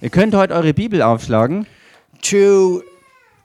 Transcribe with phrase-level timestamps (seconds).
[0.00, 1.66] Ihr könnt heute eure Bibel aufschlagen.
[2.22, 2.82] to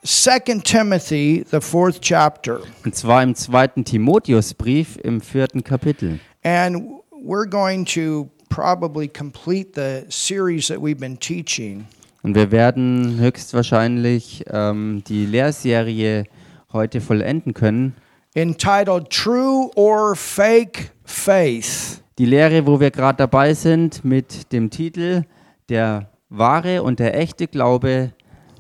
[0.04, 2.62] 2 Timothy, the fourth chapter.
[2.86, 6.20] Und zwar im zweiten Timotheusbrief im vierten Kapitel.
[6.44, 11.86] And we're going to probably complete the series that we've been teaching.
[12.24, 16.26] Und wir werden höchstwahrscheinlich ähm, die Lehrserie
[16.72, 17.96] heute vollenden können.
[18.36, 22.02] entitled True or Fake Faith.
[22.18, 25.24] Die Lehre, wo wir gerade dabei sind, mit dem Titel
[25.68, 28.12] Der wahre und der echte Glaube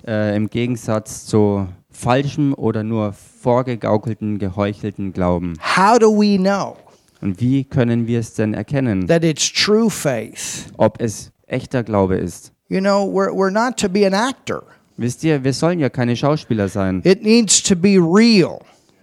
[0.08, 5.54] äh, im Gegensatz zu falschem oder nur vorgegaukelten, geheuchelten Glauben.
[5.78, 6.78] How do we know
[7.22, 10.68] Und wie können wir es denn erkennen, that it's true faith?
[10.78, 12.54] ob es echter Glaube ist?
[12.70, 14.64] You know, we're, we're not to be an actor,
[14.98, 17.02] Wisst ihr, wir sollen ja keine Schauspieler sein.
[17.06, 18.60] it needs to be real.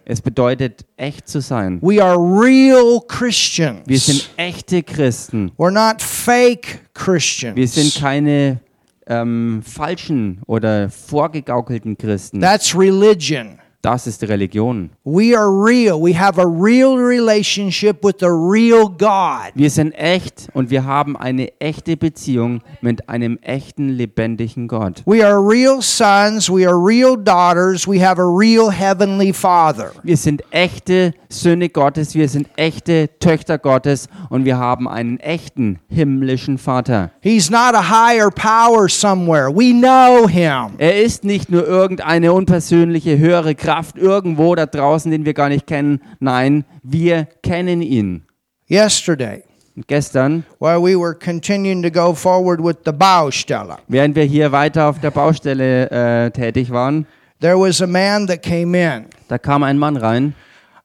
[0.09, 1.81] Es bedeutet, echt zu sein.
[1.83, 3.81] We are real Christians.
[3.87, 5.51] Wir sind echte Christen.
[5.59, 7.57] We're not fake Christians.
[7.57, 8.61] Wir sind keine
[9.07, 12.41] ähm, falschen oder vorgegaukelten Christen.
[12.41, 13.59] That's religion.
[13.87, 14.91] Das ist Religion.
[15.05, 16.03] We are real.
[16.03, 19.53] We have a real relationship with the real God.
[19.55, 25.05] Wir sind echt und wir haben eine echte Beziehung mit einem echten, lebendigen Gott.
[25.07, 26.51] We are real sons.
[26.51, 27.87] We are real daughters.
[27.87, 29.93] We have a real heavenly Father.
[30.03, 35.79] Wir sind echte Söhne Gottes, wir sind echte Töchter Gottes und wir haben einen echten
[35.89, 37.13] himmlischen Vater.
[37.21, 39.49] He's not a higher power somewhere.
[39.49, 40.75] We know him.
[40.79, 45.67] Er ist nicht nur irgendeine unpersönliche höhere Kraft irgendwo da draußen, den wir gar nicht
[45.67, 46.01] kennen.
[46.21, 48.23] Nein, wir kennen ihn.
[48.69, 49.43] Yesterday,
[49.77, 54.51] Und gestern, while we were continuing to go forward with the Baustelle, während wir hier
[54.51, 57.07] weiter auf der Baustelle äh, tätig waren,
[57.41, 59.05] there was a man that came in.
[59.29, 60.35] da kam ein Mann rein.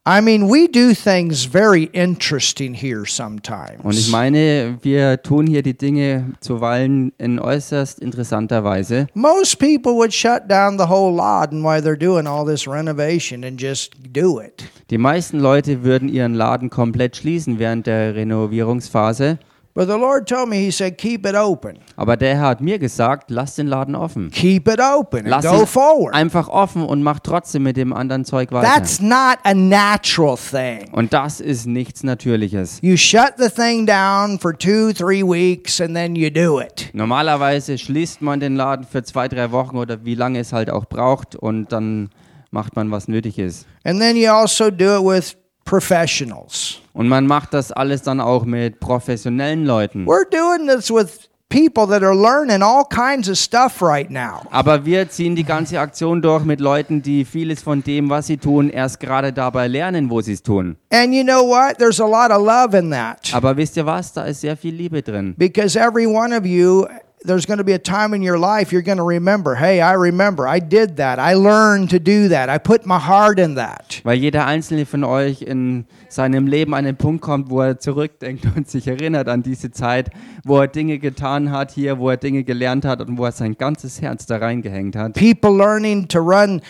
[0.03, 3.83] I mean, we do things very interesting here sometimes.
[3.83, 9.05] Und ich meine, wir tun hier die Dinge zuweilen in äußerst interessanter Weise.
[9.13, 13.43] Most people would shut down the whole lot and while they're doing all this renovation
[13.43, 14.63] and just do it.
[14.89, 19.37] Die meisten Leute würden ihren Laden komplett schließen während der Renovierungsphase.
[19.73, 21.77] But the Lord told me, He said, keep it open.
[21.95, 24.29] Aber der Herr hat mir gesagt, lass den Laden offen.
[24.31, 26.13] Keep it open and Lass go ihn forward.
[26.13, 28.67] einfach offen und mach trotzdem mit dem anderen Zeug weiter.
[28.67, 30.89] That's not a natural thing.
[30.91, 32.79] Und das ist nichts Natürliches.
[32.81, 36.89] You shut the thing down for two, three weeks and then you do it.
[36.93, 40.85] Normalerweise schließt man den Laden für zwei, drei Wochen oder wie lange es halt auch
[40.85, 42.09] braucht und dann
[42.51, 43.65] macht man, was nötig ist.
[43.85, 46.79] And then you also do it with professionals.
[46.93, 50.05] Und man macht das alles dann auch mit professionellen Leuten.
[50.05, 54.41] We're doing this with people that are learning all kinds of stuff right now.
[54.51, 58.37] Aber wir ziehen die ganze Aktion durch mit Leuten, die vieles von dem, was sie
[58.37, 60.77] tun, erst gerade dabei lernen, wo sie es tun.
[60.91, 61.77] And you know what?
[61.77, 63.33] There's a lot of love in that.
[63.33, 64.13] Aber wisst ihr was?
[64.13, 65.35] Da ist sehr viel Liebe drin.
[65.37, 66.85] Because every one of you,
[67.23, 69.93] there's going to be a time in your life you're going to remember, hey, I
[69.93, 71.19] remember, I did that.
[71.19, 72.49] I learned to do that.
[72.49, 74.01] I put my heart in that.
[74.03, 78.45] Weil jeder einzelne von euch in seinem Leben an den Punkt kommt, wo er zurückdenkt
[78.55, 80.09] und sich erinnert an diese Zeit,
[80.43, 83.55] wo er Dinge getan hat hier, wo er Dinge gelernt hat und wo er sein
[83.57, 85.13] ganzes Herz da reingehängt hat.
[85.13, 86.61] People learning to run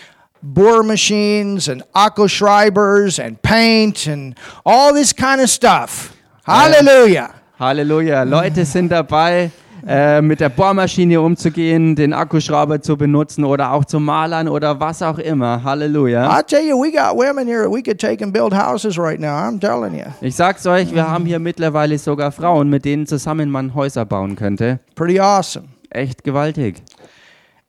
[0.42, 1.82] bore machines and
[2.28, 4.34] Schreibers and paint and
[4.64, 6.14] all this kind of stuff.
[6.44, 7.34] Hallelujah.
[7.58, 8.24] Halleluja.
[8.24, 9.52] Leute sind dabei,
[9.86, 15.02] äh, mit der Bohrmaschine umzugehen, den Akkuschrauber zu benutzen oder auch zu malern oder was
[15.02, 15.62] auch immer.
[15.64, 16.38] Halleluja.
[16.38, 19.34] I tell you, we got women here we could take and build houses right now.
[19.34, 20.06] I'm telling you.
[20.20, 24.36] Ich sag's euch, wir haben hier mittlerweile sogar Frauen, mit denen zusammen man Häuser bauen
[24.36, 24.80] könnte.
[24.94, 25.68] Pretty awesome.
[25.90, 26.82] Echt gewaltig.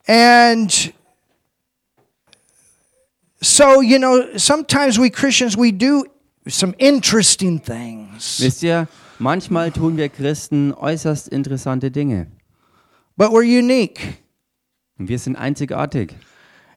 [0.06, 0.92] And
[3.40, 6.04] so, you know, sometimes we Christians, we do
[6.46, 8.86] some interesting things, Wisst ihr,
[9.24, 12.26] manchmal tun wir Christen äußerst interessante Dinge.
[13.16, 14.18] but we're unique
[14.98, 16.14] Und wir sind einzigartig.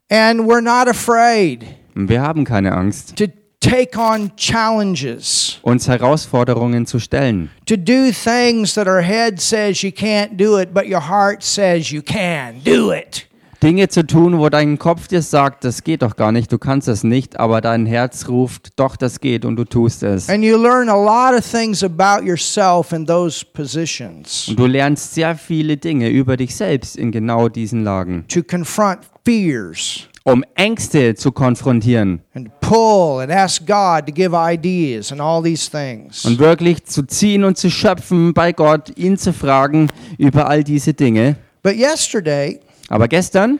[0.10, 1.66] and we're not afraid
[1.96, 3.26] Und wir haben keine Angst, to
[3.60, 7.50] take on challenges, uns Herausforderungen zu stellen.
[7.66, 11.92] to do things that our head says you can't do it, but your heart says
[11.92, 13.27] you can do it.
[13.64, 16.88] Dinge zu tun, wo dein Kopf dir sagt, das geht doch gar nicht, du kannst
[16.88, 20.30] es nicht, aber dein Herz ruft, doch, das geht und du tust es.
[20.30, 25.16] And you learn a lot of things about yourself in those positions Und du lernst
[25.16, 31.16] sehr viele Dinge über dich selbst in genau diesen Lagen, to confront fears um Ängste
[31.16, 36.26] zu konfrontieren and pull and ask God to give ideas and all these things.
[36.26, 39.88] und wirklich zu ziehen und zu schöpfen bei Gott, ihn zu fragen
[40.18, 41.38] über all diese Dinge.
[41.64, 43.60] But yesterday, Aber gestern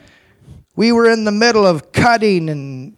[0.76, 2.94] we were in the middle of cutting and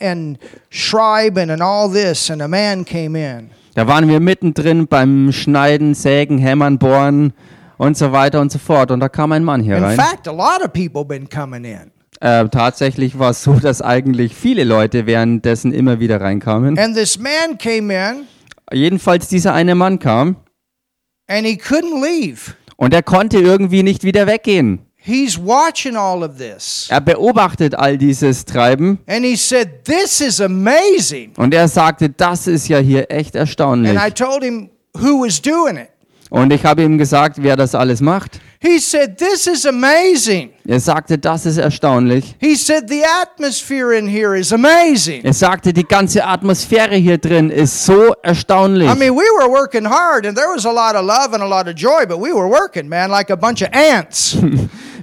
[0.00, 0.38] and
[0.70, 3.50] schreiben and all this, and a man came in.
[3.74, 7.34] Da waren wir mittendrin beim Schneiden, Sägen, Hämmern, Bohren
[7.76, 8.90] und so weiter und so fort.
[8.90, 9.96] Und da kam ein Mann hier In rein.
[9.98, 11.90] fact, a lot of people been coming in.
[12.20, 16.78] Äh, tatsächlich war es so, dass eigentlich viele Leute währenddessen immer wieder reinkamen.
[16.78, 18.26] And this man came in
[18.72, 20.36] Jedenfalls dieser eine Mann kam
[21.28, 22.54] and he couldn't leave.
[22.76, 24.85] und er konnte irgendwie nicht wieder weggehen.
[25.06, 26.88] He's watching all of this.
[26.90, 31.32] Er beobachtet all dieses Treiben And he said, This is amazing.
[31.36, 33.96] und er sagte, das ist ja hier echt erstaunlich.
[33.96, 34.68] And I told him
[34.98, 35.90] who was doing it.
[36.28, 38.40] Und ich habe ihm gesagt, wer das alles macht.
[38.58, 40.50] He said, This is amazing.
[40.66, 42.34] Er sagte, das ist erstaunlich.
[42.40, 45.22] He said, The atmosphere in here is amazing.
[45.24, 48.90] Er sagte, die ganze Atmosphäre hier drin ist so erstaunlich.
[48.90, 51.46] I mean, we were working hard and there was a lot of love and a
[51.46, 54.36] lot of joy, but we were working, man, like a bunch of ants.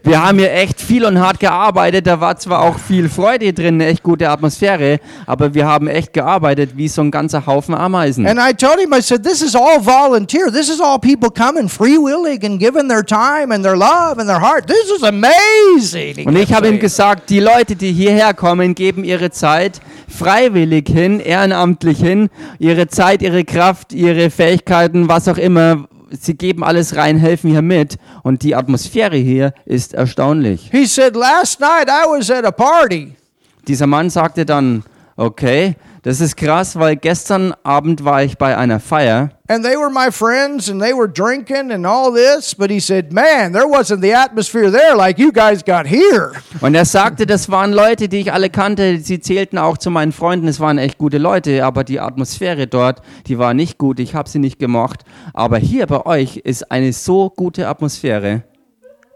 [0.05, 2.05] Wir haben hier echt viel und hart gearbeitet.
[2.07, 6.11] Da war zwar auch viel Freude drin, eine echt gute Atmosphäre, aber wir haben echt
[6.11, 8.27] gearbeitet wie so ein ganzer Haufen Ameisen.
[8.27, 10.51] and I told him, I said, This is all volunteer.
[10.51, 14.27] This is all people coming free willing and giving their time and their love and
[14.27, 14.67] their heart.
[14.67, 16.27] This is amazing.
[16.27, 19.79] Und ich habe ihm gesagt, die Leute, die hierher kommen, geben ihre Zeit
[20.09, 22.29] freiwillig hin, ehrenamtlich hin,
[22.59, 25.85] ihre Zeit, ihre Kraft, ihre Fähigkeiten, was auch immer.
[26.19, 27.97] Sie geben alles rein, helfen hier mit.
[28.21, 30.69] Und die Atmosphäre hier ist erstaunlich.
[30.71, 33.15] He said, Last night I was at a party.
[33.67, 34.83] Dieser Mann sagte dann,
[35.15, 39.89] okay, das ist krass, weil gestern Abend war ich bei einer Feier And they were
[39.89, 42.55] my friends and they were drinking and all this.
[42.55, 46.31] But he said, Man, there wasn't the atmosphere there like you guys got here.
[46.61, 50.11] und er sagte, das waren Leute, die ich alle kannte, sie zählten auch zu meinen
[50.11, 54.15] Freunden, es waren echt gute Leute, aber die Atmosphäre dort, die war nicht gut, ich
[54.15, 55.03] habe sie nicht gemocht,
[55.33, 58.43] aber hier bei euch ist eine so gute Atmosphäre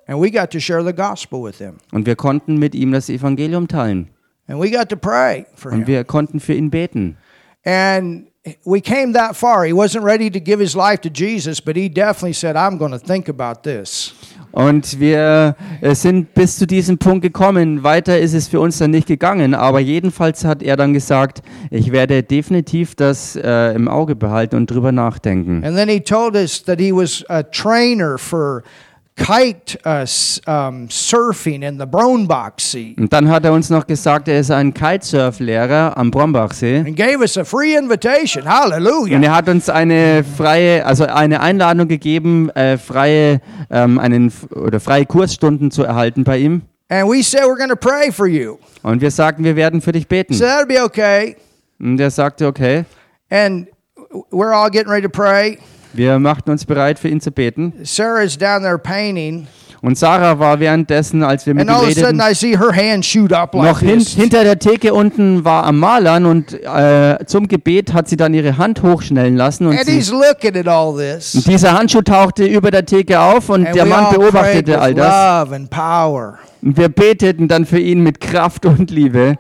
[0.08, 1.78] And we got to share the gospel with them.
[1.92, 4.10] und wir konnten mit ihm das Evangelium teilen
[4.48, 5.88] And we got to pray for und him.
[5.88, 7.18] wir konnten für ihn beten.
[7.66, 8.28] And
[8.64, 9.66] we came that far.
[9.66, 12.92] He wasn't ready to give his life to Jesus, but he definitely said, I'm going
[12.92, 14.14] to think about this.
[14.52, 17.84] Und wir äh, sind bis zu diesem Punkt gekommen.
[17.84, 19.54] Weiter ist es für uns dann nicht gegangen.
[19.54, 24.72] Aber jedenfalls hat er dann gesagt, ich werde definitiv das äh, im Auge behalten und
[24.72, 25.64] drüber nachdenken.
[25.64, 28.64] And then he told us that he was a trainer for
[29.18, 33.86] kite uh, s- um, surfing in the Brombach Sea Und dann hat er uns noch
[33.88, 36.78] gesagt, er ist ein Kitesurf-Lehrer am Brombachsee.
[36.86, 38.46] and gave us a free invitation.
[38.46, 39.16] Hallelujah.
[39.18, 44.80] Und er hat uns eine freie, also eine Einladung gegeben, äh, freie, ähm, einen, oder
[44.80, 46.62] freie Kursstunden zu erhalten bei ihm.
[46.90, 48.58] And we said, We're going to pray for you.
[48.84, 50.34] Und wir sagten, wir werden für dich beten.
[50.34, 51.36] So that'll be okay.
[51.80, 52.86] Und er sagte, okay.
[53.30, 53.68] And
[54.32, 55.58] we're all getting ready to pray.
[55.98, 57.74] Wir machten uns bereit, für ihn zu beten.
[57.84, 59.48] Sarah's down there painting.
[59.82, 65.44] Und Sarah war währenddessen, als wir mit ihm redeten, noch hin, hinter der Theke unten
[65.44, 69.78] war am Malern und äh, zum Gebet hat sie dann ihre Hand hochschnellen lassen und,
[69.86, 70.02] sie,
[71.36, 75.50] und dieser Handschuh tauchte über der Theke auf und And der Mann beobachtete all das.
[76.62, 79.38] Und wir beteten dann für ihn mit Kraft und Liebe.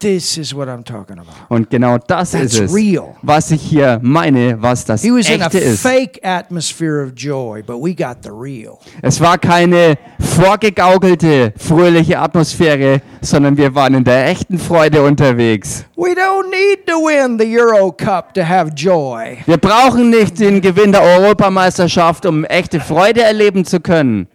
[0.00, 1.34] This is what I'm talking about.
[1.50, 3.16] Und genau das That's ist es, real.
[3.20, 5.82] was ich hier meine, was das He was in a Echte ist.
[5.82, 8.78] fake atmosphere of joy, but we got the real.
[9.02, 15.84] Es war keine vorgegaukelte, fröhliche Atmosphäre, sondern wir waren in der echten Freude unterwegs.
[15.96, 19.36] We don't need to win the Euro Cup to have joy.
[19.44, 24.28] Wir brauchen nicht den Gewinn der Europameisterschaft, um echte Freude erleben zu können.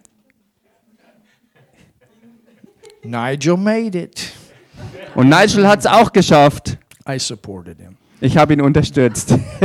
[3.04, 4.32] Nigel made it.
[5.16, 6.78] Und Nigel hat es auch geschafft.
[7.10, 7.98] I supported him.
[8.22, 9.32] Ich habe ihn unterstützt.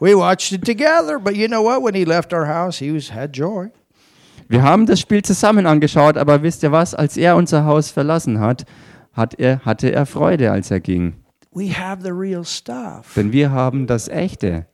[0.00, 1.82] We watched it together, but you know what?
[1.82, 3.70] When he left our house, he was had joy.
[4.48, 6.94] Wir haben das Spiel zusammen angeschaut, aber wisst ihr was?
[6.94, 8.64] Als er unser Haus verlassen hat,
[9.12, 11.14] hat er, hatte er Freude, als er ging.
[11.52, 13.14] We have the real stuff.
[13.14, 14.66] Denn wir haben das Echte.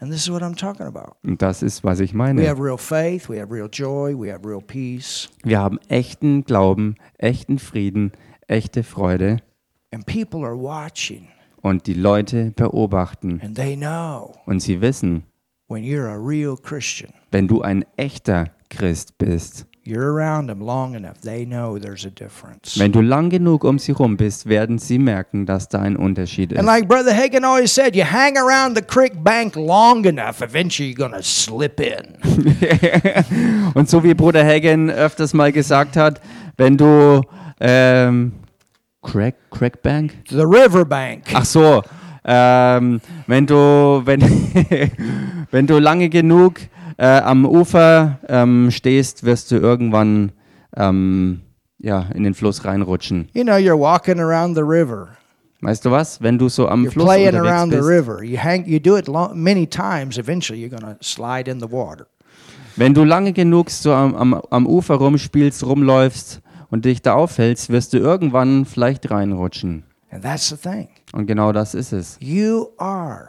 [0.00, 1.16] And this is what I'm talking about.
[1.22, 2.48] Und das ist, was ich We meine.
[2.48, 5.28] have real faith, we have real joy, we have real peace.
[5.44, 8.12] Wir haben echten Glauben, echten Frieden,
[8.48, 9.38] echte Freude.
[9.92, 11.28] And people are watching
[11.62, 13.40] Und die Leute beobachten.
[13.42, 15.24] and they know Und sie wissen,
[15.68, 20.94] when you're a real Christian, wenn du ein echter Christ bist, you're around them long
[20.94, 22.78] enough, they know there's a difference.
[22.78, 26.52] wenn du lang genug um sie rum bist, werden sie merken, dass da ein Unterschied
[26.52, 26.66] And ist.
[26.66, 31.12] like Brother Hagen always said, you hang around the creek bank long enough, eventually you're
[31.12, 32.16] to slip in.
[33.74, 36.20] Und so wie Bruder Hagen öfters mal gesagt hat,
[36.56, 37.22] wenn du
[37.60, 38.32] ähm,
[39.02, 40.12] Crack, Crackbank?
[40.28, 41.24] The riverbank.
[41.34, 41.82] Ach so,
[42.24, 44.20] ähm, wenn du wenn,
[45.50, 46.60] wenn du lange genug
[47.00, 50.32] äh, am Ufer ähm, stehst, wirst du irgendwann
[50.76, 51.40] ähm,
[51.78, 53.28] ja, in den Fluss reinrutschen.
[53.32, 55.16] You know, you're walking around the river
[55.62, 56.22] Weißt du was?
[56.22, 58.22] Wenn du so am You're Fluss playing around the bist, river.
[58.22, 58.66] You hang.
[58.66, 60.16] You do it lo- many times.
[60.16, 62.06] Eventually, you're going to slide in the water.
[62.76, 66.40] wenn du lange genug so am, am, am Ufer rumspielst, rumläufst
[66.70, 69.84] und dich da aufhältst, wirst du irgendwann vielleicht reinrutschen.
[70.10, 70.88] And that's the thing.
[71.12, 72.16] Und genau das ist es.
[72.20, 73.28] You are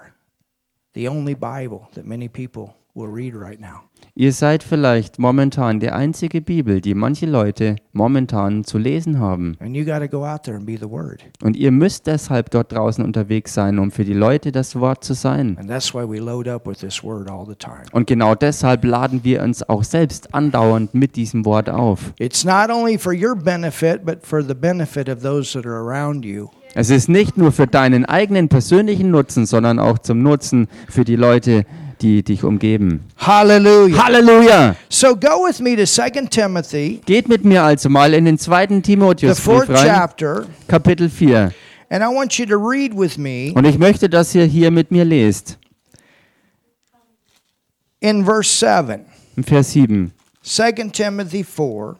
[0.93, 3.83] the only Bible that many people will read right now.
[4.13, 9.55] Ihr seid vielleicht momentan die einzige Bibel, die manche Leute momentan zu lesen haben.
[9.59, 11.23] And you got to go out there and be the Word.
[11.41, 15.13] Und ihr müsst deshalb dort draußen unterwegs sein, um für die Leute das Wort zu
[15.13, 15.57] sein.
[15.57, 17.83] And that's why we load up with this Word all the time.
[17.93, 22.13] Und genau deshalb laden wir uns auch selbst andauernd mit diesem Wort auf.
[22.19, 26.25] It's not only for your benefit, but for the benefit of those that are around
[26.25, 26.49] you.
[26.73, 31.17] Es ist nicht nur für deinen eigenen persönlichen Nutzen, sondern auch zum Nutzen für die
[31.17, 31.65] Leute, die
[32.01, 33.01] dich umgeben.
[33.17, 34.03] Hallelujah.
[34.05, 34.75] Halleluja!
[34.89, 38.75] So go with me to 2 Timothy, Geht mit mir also mal in den zweiten
[38.77, 41.51] the Timotheusbrief rein, chapter, Kapitel 4.
[41.89, 44.91] and I want you to read with me Und ich möchte, dass ihr hier mit
[44.91, 45.57] mir lest,
[47.99, 49.05] in verse 7.
[49.37, 50.11] im Vers 7.
[50.43, 51.95] 2 Timothy 4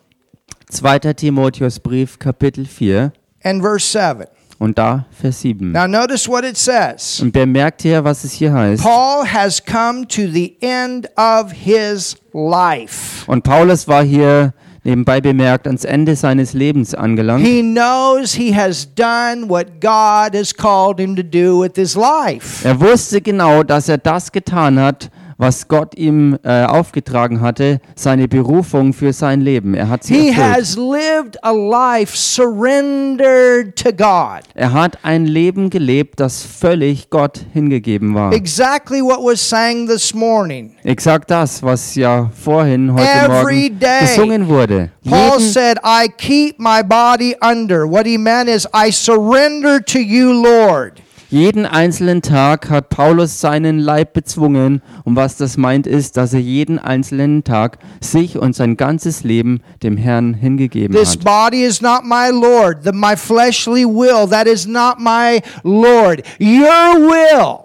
[0.70, 1.00] 2.
[1.14, 3.12] Timotheusbrief, Kapitel 4
[3.44, 4.26] and verse 7.
[4.62, 5.72] und da Vers 7.
[5.72, 7.20] Now notice what it says.
[7.20, 8.84] Und bemerkt hier, was es hier heißt.
[8.84, 13.26] Paul has come to the end of his life.
[13.26, 14.54] Und Paulus war hier
[14.84, 17.44] nebenbei bemerkt ans Ende seines Lebens angelangt.
[17.44, 22.64] He knows he has done what God has called him to do with his life.
[22.64, 25.10] Er wusste genau, dass er das getan hat,
[25.42, 29.74] was Gott ihm äh, aufgetragen hatte, seine Berufung für sein Leben.
[29.74, 34.44] Er hat sie He has lived a life surrendered to God.
[34.54, 38.34] Er hat ein Leben gelebt, das völlig Gott hingegeben war.
[38.34, 40.76] Exactly what was sang this morning.
[40.84, 44.02] Exakt das, was ja vorhin heute Every Morgen day.
[44.02, 44.92] gesungen wurde.
[45.10, 47.90] Paul Jeden, said, I keep my body under.
[47.90, 51.02] What he meant is, I surrender to you, Lord.
[51.32, 54.82] Jeden einzelnen Tag hat Paulus seinen Leib bezwungen.
[55.06, 59.62] Und was das meint, ist, dass er jeden einzelnen Tag sich und sein ganzes Leben
[59.82, 61.24] dem Herrn hingegeben This hat.
[61.24, 62.84] body is not my Lord.
[62.84, 66.22] The, my fleshly will, that is not my Lord.
[66.40, 67.60] Your will.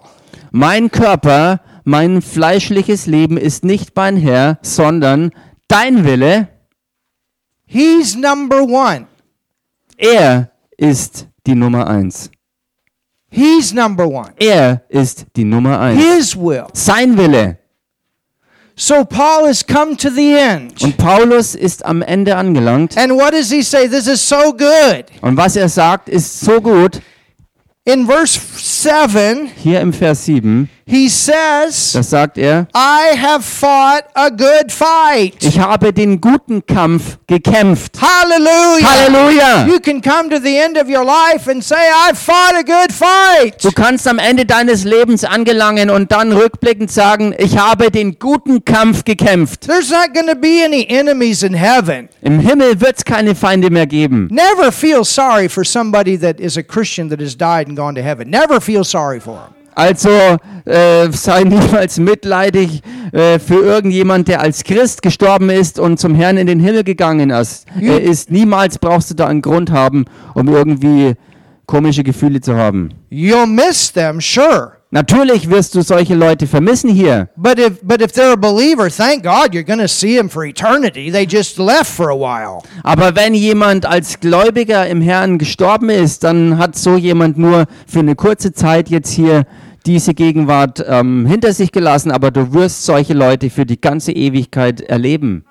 [0.52, 5.32] Mein Körper, mein fleischliches Leben ist nicht mein Herr, sondern
[5.68, 6.48] dein Wille.
[7.66, 9.06] He's number one.
[9.96, 12.30] Er ist die Nummer eins.
[13.36, 14.32] He's number one.
[14.38, 16.02] Er ist die Nummer eins.
[16.02, 16.64] His will.
[16.72, 17.58] Sein Wille.
[18.74, 20.82] So Paul has come to the end.
[20.82, 22.96] Und Paulus ist am Ende angelangt.
[22.96, 23.88] And what does he say?
[23.88, 25.04] This is so good.
[25.20, 27.02] Und was er sagt, ist so gut.
[27.84, 34.04] In verse 7, Hier im Vers 7, he says, da sagt er, I have fought
[34.14, 35.42] a good fight.
[35.42, 37.98] ich habe den guten Kampf gekämpft.
[38.00, 38.86] Hallelujah.
[38.88, 39.66] Halleluja!
[39.66, 42.92] You can come to the end of your life and say, I fought a good
[42.92, 43.64] fight.
[43.64, 48.64] Du kannst am Ende deines Lebens angelangen und dann rückblickend sagen, ich habe den guten
[48.64, 49.62] Kampf gekämpft.
[49.66, 52.08] There's not going to be any enemies in heaven.
[52.22, 54.28] Im Himmel wird es keine Feinde mehr geben.
[54.30, 58.02] Never feel sorry for somebody that is a Christian that has died and gone to
[58.02, 58.30] heaven.
[58.30, 59.56] Never feel sorry for him.
[59.76, 60.08] Also
[60.64, 62.80] äh, sei niemals mitleidig
[63.12, 67.28] äh, für irgendjemand, der als Christ gestorben ist und zum Herrn in den Himmel gegangen
[67.28, 67.66] ist.
[67.78, 71.14] Er ist niemals brauchst du da einen Grund haben, um irgendwie
[71.66, 72.94] komische Gefühle zu haben.
[73.10, 74.72] You'll miss them, sure.
[74.92, 77.28] Natürlich wirst du solche Leute vermissen hier.
[77.36, 80.44] But if but if they're a believer, thank God you're going to see them for
[80.44, 81.10] eternity.
[81.10, 82.62] They just left for a while.
[82.82, 87.98] Aber wenn jemand als Gläubiger im Herrn gestorben ist, dann hat so jemand nur für
[87.98, 89.44] eine kurze Zeit jetzt hier
[89.86, 94.80] diese Gegenwart ähm, hinter sich gelassen, aber du wirst solche Leute für die ganze Ewigkeit
[94.80, 95.44] erleben.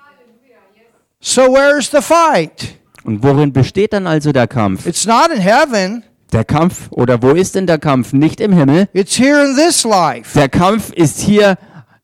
[1.20, 2.76] So where's the fight?
[3.04, 4.86] Und worin besteht dann also der Kampf?
[4.86, 6.04] It's not in heaven.
[6.34, 8.14] Der Kampf, oder wo ist denn der Kampf?
[8.14, 8.90] Nicht im Himmel.
[8.94, 10.38] It's here in this life.
[10.38, 11.58] Der Kampf ist hier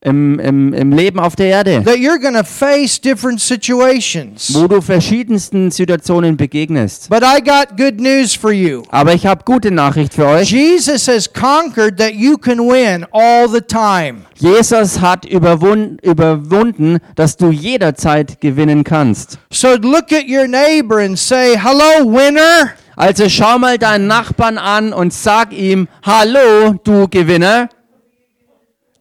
[0.03, 4.53] im, im, im Leben auf der Erde, That you're to face different situations.
[4.53, 7.09] wo du verschiedensten Situationen begegnest.
[7.09, 8.81] But I got good news for you.
[8.89, 10.51] Aber ich habe gute Nachricht für euch.
[10.51, 14.21] Jesus has conquered that you can win all the time.
[14.35, 19.37] Jesus hat überwun überwunden, dass du jederzeit gewinnen kannst.
[19.51, 22.71] So look at your neighbor and say, Hello, winner.
[22.95, 27.69] Also schau mal deinen Nachbarn an und sag ihm, hallo, du Gewinner.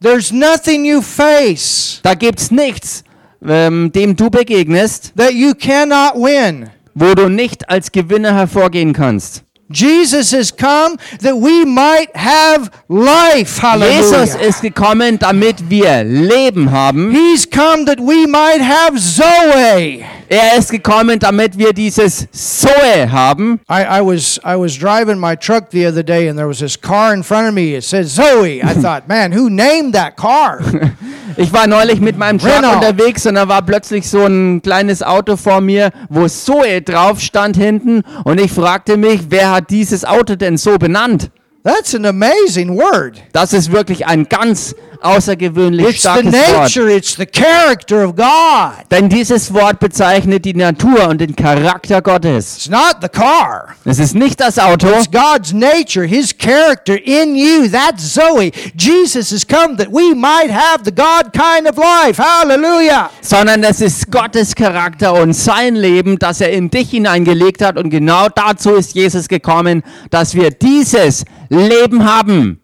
[0.03, 3.05] There's nothing you face Da gibt's nichts,
[3.47, 6.71] ähm, dem du begegnest, that you cannot win.
[6.95, 9.45] wo du nicht als Gewinner hervorgehen kannst.
[9.71, 13.61] Jesus has come that we might have life.
[13.61, 14.49] Jesus Hallelujah.
[14.49, 17.13] ist gekommen, damit wir Leben haben.
[17.13, 20.05] He's come that we might have Zoe.
[20.29, 23.61] Er ist gekommen, damit wir dieses Zoe haben.
[23.69, 26.77] I, I was I was driving my truck the other day and there was this
[26.77, 27.75] car in front of me.
[27.75, 28.63] It said Zoe.
[28.63, 30.61] I thought, man, who named that car?
[31.41, 32.75] Ich war neulich mit meinem Truck Renault.
[32.75, 37.57] unterwegs und da war plötzlich so ein kleines Auto vor mir, wo Zoe drauf stand
[37.57, 41.31] hinten und ich fragte mich, wer hat dieses Auto denn so benannt?
[41.65, 43.23] That's an amazing word.
[43.33, 46.63] Das ist wirklich ein ganz außergewöhnlich It's the starkes Wort.
[46.63, 48.85] nature, it's the character of God.
[48.91, 52.57] Denn dieses Wort bezeichnet die Natur und den Charakter Gottes.
[52.57, 53.69] It's not the car.
[53.85, 57.69] Es ist nicht das Auto, It's God's nature, His character in you.
[57.69, 58.53] That's Zoe.
[58.77, 62.21] Jesus has come that we might have the God kind of life.
[62.23, 63.11] Hallelujah.
[63.21, 67.77] sondern es ist Gottes Charakter und sein Leben, das er in dich hineingelegt hat.
[67.77, 72.60] Und genau dazu ist Jesus gekommen, dass wir dieses Leben haben.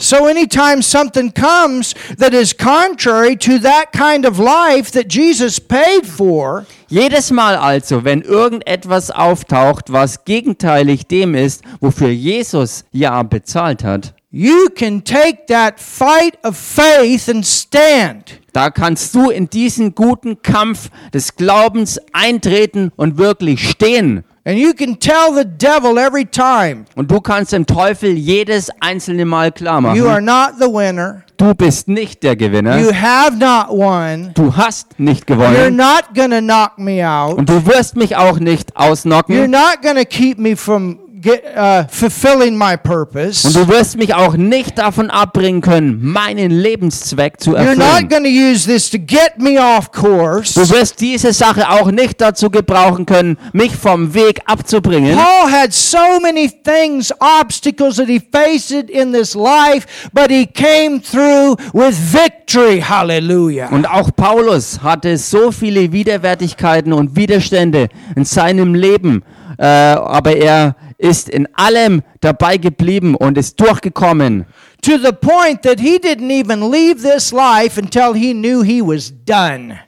[0.00, 6.06] So, anytime something comes that is contrary to that kind of life that Jesus paid
[6.06, 13.82] for, Jedes Mal also, wenn irgendetwas auftaucht, was gegenteilig dem ist, wofür Jesus ja bezahlt
[13.82, 18.40] hat, you can take that fight of faith and stand.
[18.52, 24.24] da kannst du in diesen guten Kampf des Glaubens eintreten und wirklich stehen.
[24.48, 29.26] And you can tell the devil every time, Und du kannst dem Teufel jedes einzelne
[29.26, 31.22] Mal klar you are machen, not the winner.
[31.36, 34.30] du bist nicht der Gewinner, You have not won.
[34.32, 37.36] du hast nicht You're gewonnen not going to knock me out.
[37.36, 41.42] und du wirst mich auch nicht You're ausnocken not going to keep me from get,
[41.56, 43.52] uh, fulfilling my und purpose.
[43.52, 48.08] du wirst mich auch nicht davon abbringen können, meinen Lebenszweck zu You're not erfüllen.
[48.08, 50.54] going to use this to get me off course.
[50.54, 55.16] Du wirst diese Sache auch nicht dazu gebrauchen können, mich vom Weg abzubringen.
[55.16, 61.00] Paul had so many things, obstacles that he faced in this life, but he came
[61.00, 62.80] through with victory.
[62.80, 63.68] Hallelujah.
[63.70, 69.22] Und auch Paulus hatte so viele Widerwärtigkeiten und Widerstände in seinem Leben,
[69.58, 74.44] äh, aber er ist in allem dabei geblieben und ist durchgekommen.
[74.82, 79.12] To the point that he didn't even leave this life until he knew he was
[79.24, 79.78] done.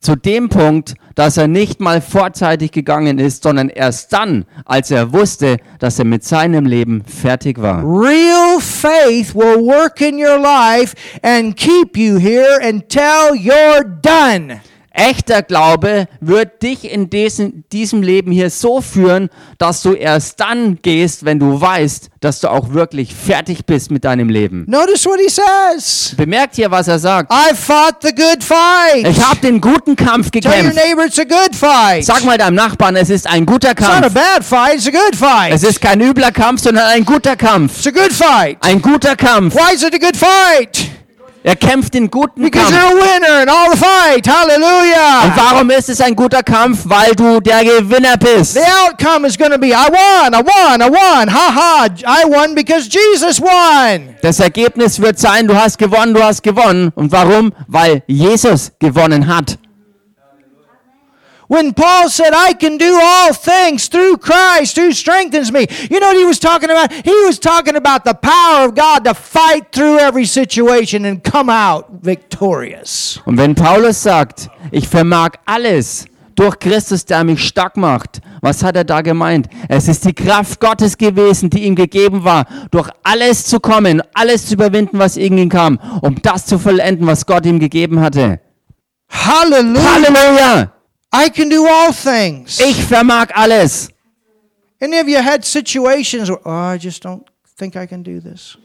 [0.00, 5.12] Zu dem Punkt, dass er nicht mal vorzeitig gegangen ist, sondern erst dann, als er
[5.12, 7.84] wusste, dass er mit seinem Leben fertig war.
[7.84, 14.60] Real faith will work in your life and keep you here until you're done.
[14.94, 20.78] Echter Glaube wird dich in diesem, diesem Leben hier so führen, dass du erst dann
[20.82, 24.64] gehst, wenn du weißt, dass du auch wirklich fertig bist mit deinem Leben.
[24.68, 26.14] Notice what he says.
[26.16, 27.32] Bemerkt hier, was er sagt.
[27.32, 29.06] I fought the good fight.
[29.08, 30.76] Ich habe den guten Kampf Tell your gekämpft.
[30.76, 32.04] neighbor it's a good fight.
[32.04, 34.14] Sag mal deinem Nachbarn, es ist ein guter It's not a Kampf.
[34.14, 35.52] bad fight, it's a good fight.
[35.52, 37.78] Es ist kein übler Kampf, sondern ein guter Kampf.
[37.78, 38.58] It's a good fight.
[38.60, 39.54] Ein guter Kampf.
[39.54, 40.91] Why is it a good fight?
[41.44, 42.78] Er kämpft den guten Because Kampf.
[42.84, 44.26] you're a winner in all the fight.
[44.26, 45.32] Und Hallelujah.
[45.34, 46.80] warum ist es ein guter Kampf?
[46.84, 48.54] Weil du der Gewinner bist.
[48.54, 51.28] The outcome is going to be I won, I won, I won.
[51.34, 54.14] Ha ha, I won because Jesus won.
[54.22, 56.92] Das Ergebnis wird sein, du hast gewonnen, du hast gewonnen.
[56.94, 57.52] Und warum?
[57.66, 59.58] Weil Jesus gewonnen hat.
[61.52, 66.06] When Paul said, I can do all things through Christ who strengthens me, you know
[66.06, 66.90] what he was talking about?
[67.04, 71.50] He was talking about the power of God to fight through every situation and come
[71.50, 73.20] out victorious.
[73.26, 78.74] Und wenn Paulus sagt, ich vermag alles durch Christus, der mich stark macht, was hat
[78.76, 79.46] er da gemeint?
[79.68, 84.46] Es ist die Kraft Gottes gewesen, die ihm gegeben war, durch alles zu kommen, alles
[84.46, 88.40] zu überwinden, was irgendwie kam, um das zu vollenden, was Gott ihm gegeben hatte.
[89.10, 89.92] Hallelujah.
[89.92, 90.72] Halleluja!
[91.14, 92.58] I can do all things.
[92.60, 93.88] Ich vermag alles.
[94.80, 97.22] Any of you had situations where, oh, I just don't
[97.58, 98.56] think I can do this?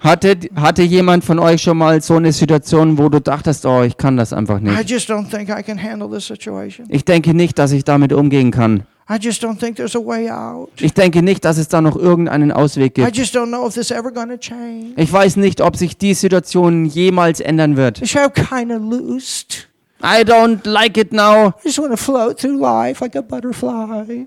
[0.00, 3.96] Hatte, hatte jemand von euch schon mal so eine Situation, wo du dachtest, oh, ich
[3.96, 4.90] kann das einfach I nicht?
[4.90, 6.86] just don't think I can handle this situation.
[6.90, 8.84] Ich denke nicht, dass ich damit umgehen kann.
[9.08, 10.70] I just don't think there's a way out.
[10.80, 13.16] Ich denke nicht, dass es da noch irgendeinen Ausweg I gibt.
[13.16, 14.92] just don't know if this ever going to change.
[14.96, 18.00] Ich weiß nicht, ob sich die Situation jemals ändern wird.
[18.00, 19.68] Have kind of loosed.
[20.02, 21.48] I don't like it now.
[21.48, 24.24] I just want to float through life like a butterfly.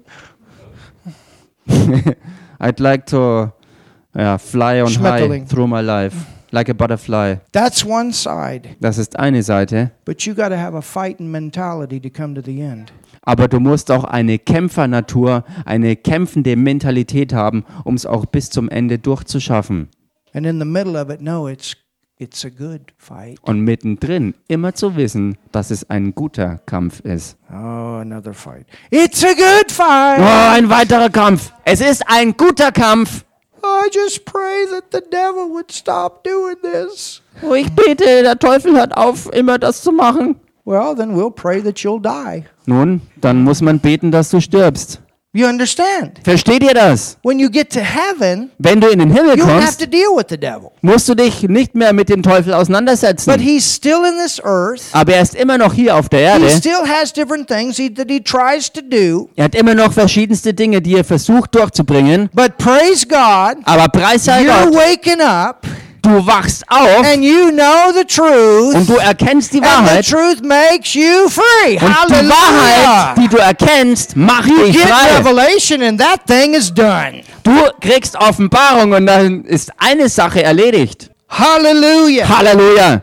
[2.60, 3.54] I'd like to
[4.16, 6.16] yeah, fly on high through my life,
[6.52, 7.36] like a butterfly.
[7.52, 8.76] That's one side.
[8.82, 9.92] Das ist eine Seite.
[10.06, 12.92] But you got to have a fighting mentality to come to the end.
[13.22, 18.70] Aber du musst auch eine Kämpfernatur, eine kämpfende Mentalität haben, um es auch bis zum
[18.70, 19.90] Ende durchzuschaffen.
[20.34, 21.76] And in the middle of it, know it's
[22.20, 23.40] it's a good fight.
[23.42, 27.38] Und mittendrin immer zu wissen, dass es ein guter Kampf ist.
[27.50, 28.68] Oh, another fight.
[28.92, 30.20] It's a good fight.
[30.20, 31.52] Oh, ein weiterer Kampf.
[31.64, 33.26] Es ist ein guter Kampf.
[33.64, 37.22] I just pray that the devil would stop doing this.
[37.42, 40.36] Oh, ich bete, der Teufel hört auf, immer das zu machen.
[40.66, 42.46] Well, then we'll pray that you'll die.
[42.66, 45.02] Nun, dann muss man beten, dass du stirbst.
[45.32, 46.14] You understand?
[46.24, 47.18] Versteht ihr das?
[47.22, 49.86] When you get to heaven, Wenn du in den Himmel you don't have kommst, to
[49.86, 50.72] deal with the devil.
[50.82, 53.40] musst du dich nicht mehr mit dem Teufel But auseinandersetzen.
[53.40, 54.82] he's still in this earth.
[54.92, 56.50] Aber er ist immer noch hier auf der He Erde.
[56.58, 59.30] still has different things he, that he tries to do.
[59.36, 62.32] Er hat immer noch verschiedenste Dinge, die er versucht durchzubringen.
[62.34, 65.64] But praise God, Aber preis sei you're Gott, waking up
[66.02, 68.76] du wachst auf and you know the truth.
[68.76, 70.08] und du erkennst die And the Wahrheit.
[70.10, 71.74] truth makes you free.
[71.78, 72.30] Und die Hallelujah.
[72.36, 75.18] Wahrheit, die du erkennst, macht You dich get frei.
[75.18, 77.22] revelation and that thing is done.
[77.44, 81.10] Du kriegst Offenbarung und dann ist eine Sache erledigt.
[81.30, 82.28] Hallelujah.
[82.28, 83.02] Halleluja.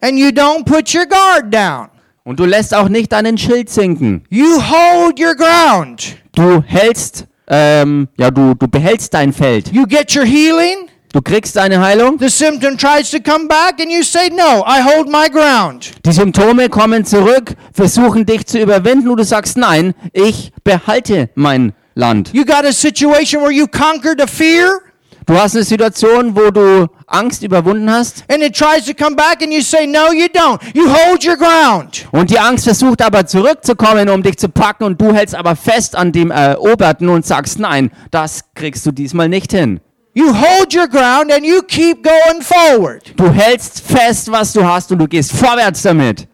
[0.00, 1.88] And you don't put your guard down.
[2.24, 4.24] Und du lässt auch nicht deinen Schild sinken.
[4.30, 6.16] You hold your ground.
[6.34, 9.72] Du hältst, ähm, ja, du, du behältst dein Feld.
[9.72, 10.88] You get your healing.
[11.16, 12.18] Du kriegst deine Heilung.
[12.18, 15.92] The symptom tries to come back and you say, No, I hold my ground.
[16.04, 21.72] Die Symptome kommen zurück, versuchen dich zu überwinden und du sagst, nein, ich behalte mein
[21.94, 22.34] Land.
[22.34, 24.82] You got a situation where you conquered a fear
[25.24, 29.42] Du hast eine Situation, wo du Angst überwunden hast and it tries to come back
[29.42, 30.60] and you say, No, you don't.
[30.74, 32.06] You hold your ground.
[32.12, 35.96] und die Angst versucht aber zurückzukommen, um dich zu packen und du hältst aber fest
[35.96, 39.80] an dem Eroberten und sagst, nein, das kriegst du diesmal nicht hin.
[40.16, 43.02] You hold your ground and you keep going forward.
[43.16, 46.26] Du hältst fest, was du hast und du gehst vorwärts damit.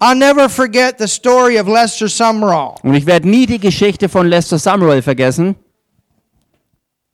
[0.00, 2.74] I'll never forget the story of Lester Sumrall.
[2.82, 5.54] Und ich werde nie die Geschichte von Lester Sumrall vergessen.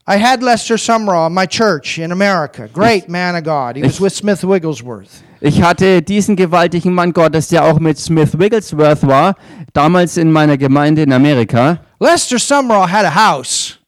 [0.08, 2.66] I had Lester Sumrall in my church in America.
[2.72, 3.76] Great man of God.
[3.76, 5.22] He was with Smith Wigglesworth.
[5.42, 9.34] Ich hatte diesen gewaltigen Mann Gottes, der auch mit Smith Wigglesworth war,
[9.74, 11.80] damals in meiner Gemeinde in Amerika.
[12.00, 13.78] Lester Sumrall had a house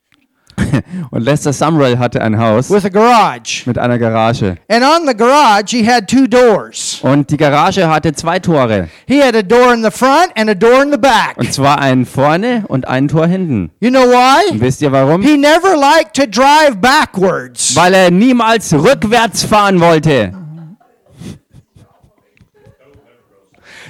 [1.10, 3.62] Und Lester Sumrall hatte ein Haus with a garage.
[3.66, 4.56] mit einer Garage.
[4.68, 6.98] And on the garage, he had two doors.
[7.02, 8.88] Und die Garage hatte zwei Tore.
[9.06, 11.36] He had a door in the front and a door in the back.
[11.36, 13.70] Und zwar einen vorne und ein Tor hinten.
[13.80, 14.50] You know why?
[14.52, 15.22] Und wisst ihr warum?
[15.22, 17.74] He never liked to drive backwards.
[17.76, 20.32] Weil er niemals rückwärts fahren wollte.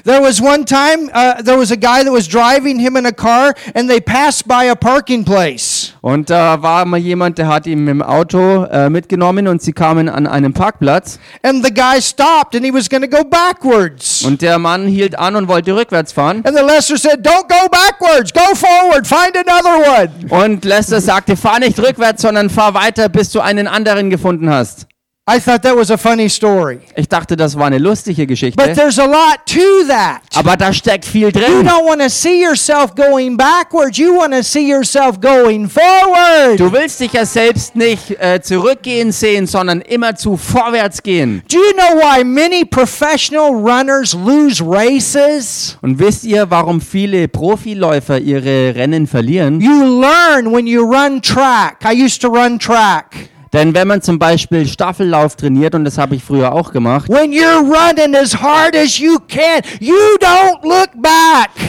[0.05, 3.13] There was one time, uh, there was a guy that was driving him in a
[3.13, 5.95] car and they passed by a parking place.
[6.03, 10.11] Und da war mal jemand, der hat ihn dem Auto äh, mitgenommen und sie kamen
[10.11, 11.19] an einem Parkplatz.
[11.43, 14.23] And the guy stopped and he was going to go backwards.
[14.27, 16.43] Und der Mann hielt an und wollte rückwärts fahren.
[16.45, 20.11] And the Lester said, Don't go backwards, go forward, find another one.
[20.29, 24.87] Und Lester sagte, fahr nicht rückwärts, sondern fahr weiter, bis du einen anderen gefunden hast.
[25.27, 26.81] I thought that was a funny story.
[26.97, 28.73] Ich dachte, das war eine lustige But Geschichte.
[28.75, 30.21] there's a lot to that.
[30.35, 31.67] Aber da steckt viel You drin.
[31.67, 33.97] don't want to see yourself going backwards.
[33.97, 36.59] You want to see yourself going forward.
[36.61, 41.43] Du willst dich ja selbst nicht äh, zurückgehen sehen, sondern immer zu vorwärts gehen.
[41.51, 45.79] Do you know why many professional runners lose races?
[45.81, 49.59] Und wisst ihr, warum viele Profiläufer ihre Rennen verlieren?
[49.59, 51.79] You learn when you run track.
[51.83, 53.31] I used to run track.
[53.55, 58.35] Denn wenn man zum Beispiel Staffellauf trainiert, und das habe ich früher auch gemacht, as
[58.35, 59.95] as you can, you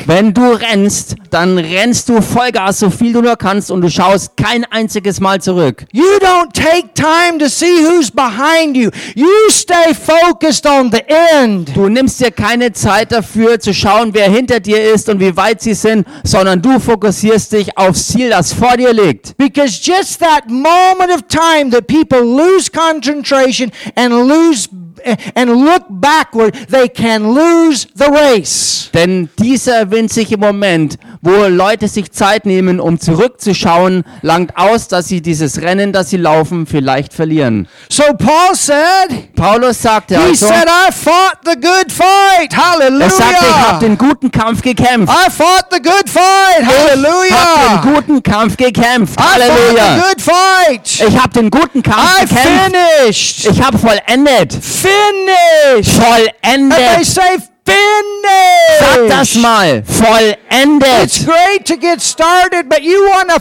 [0.07, 4.35] wenn du rennst, dann rennst du Vollgas, so viel du nur kannst, und du schaust
[4.35, 5.85] kein einziges Mal zurück.
[5.91, 8.89] You don't take time to see who's behind you.
[9.15, 11.75] You stay focused on the end.
[11.75, 15.61] Du nimmst dir keine Zeit dafür, zu schauen, wer hinter dir ist und wie weit
[15.61, 19.37] sie sind, sondern du fokussierst dich aufs Ziel, das vor dir liegt.
[19.37, 24.69] Because just that moment of time that people lose concentration and lose
[25.35, 28.89] and look backward, they can lose the race.
[28.93, 35.21] Denn dieser winzige Moment, wo Leute sich Zeit nehmen, um zurückzuschauen, langt aus, dass sie
[35.21, 37.67] dieses Rennen, das sie laufen, vielleicht verlieren.
[37.89, 42.53] So Paul said, Paulus sagte he also, said, I fought the good fight.
[42.53, 43.79] er sagte, ich habe Hallelujah.
[43.79, 45.11] den guten Kampf gekämpft.
[45.13, 46.61] I fought the good fight.
[46.61, 47.81] Ich habe den Hallelujah.
[47.95, 49.19] guten Kampf gekämpft.
[49.19, 50.03] I fought the Halleluja.
[50.07, 51.09] good fight.
[51.09, 52.75] Ich habe den guten Kampf I gekämpft.
[53.05, 53.45] finished.
[53.47, 54.53] Ich habe vollendet.
[54.85, 55.99] Finished.
[56.43, 57.54] And they Vollendet.
[57.67, 57.75] Say,
[58.79, 59.35] Sag das finish.
[59.41, 59.83] mal.
[59.85, 61.03] Vollendet.
[61.03, 63.35] It's great to get started, but you want to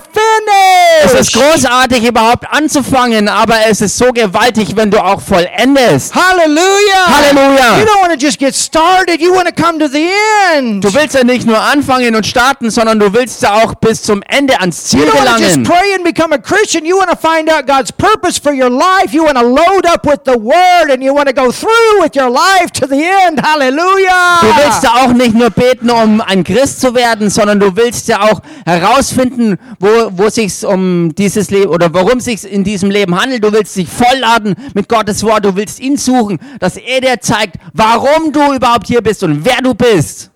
[1.05, 1.33] Es ist finish.
[1.33, 6.15] großartig, überhaupt anzufangen, aber es ist so gewaltig, wenn du auch vollendest.
[6.15, 7.07] Hallelujah.
[7.07, 7.79] Halleluja.
[7.79, 9.21] You don't want to just get started.
[9.21, 10.09] You want to come to the
[10.55, 10.85] end.
[10.85, 14.23] Du willst ja nicht nur anfangen und starten, sondern du willst ja auch bis zum
[14.29, 15.65] Ende ans You Ziel don't want to just gelangen.
[15.65, 16.85] pray and become a Christian.
[16.85, 19.13] You want to find out God's purpose for your life.
[19.13, 22.15] You want to load up with the Word and you want to go through with
[22.17, 23.41] your life to the end.
[23.41, 24.14] Hallelujah.
[24.41, 28.09] Du willst ja auch nicht nur beten, um ein Christ zu werden, sondern du willst
[28.09, 33.19] ja auch herausfinden, wo, wo sich's um dieses Leben oder worum sich's in diesem Leben
[33.21, 33.43] handelt.
[33.45, 35.45] Du willst dich vollladen mit Gottes Wort.
[35.45, 39.59] Du willst ihn suchen, dass er dir zeigt, warum du überhaupt hier bist und wer
[39.63, 40.31] du bist.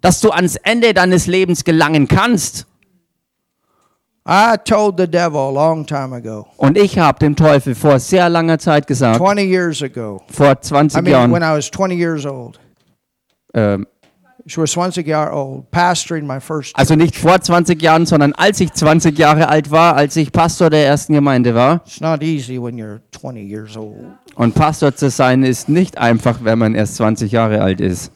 [0.00, 2.66] Dass du ans Ende deines Lebens gelangen kannst.
[4.28, 8.28] I told the devil a long time ago, Und ich habe dem Teufel vor sehr
[8.28, 10.20] langer Zeit gesagt, 20 years ago.
[10.32, 12.58] vor I 20 mean, when Jahren, I was 20 years old.
[13.56, 13.86] Ähm,
[14.48, 16.78] I was 20 years old, pastoring my first.
[16.78, 20.70] also nicht vor 20 Jahren, sondern als ich 20 Jahre alt war, als ich Pastor
[20.70, 21.82] der ersten Gemeinde war.
[21.84, 24.04] It's not easy when you're 20 years old.
[24.36, 28.12] Und Pastor zu sein ist nicht einfach, wenn man erst 20 Jahre alt ist.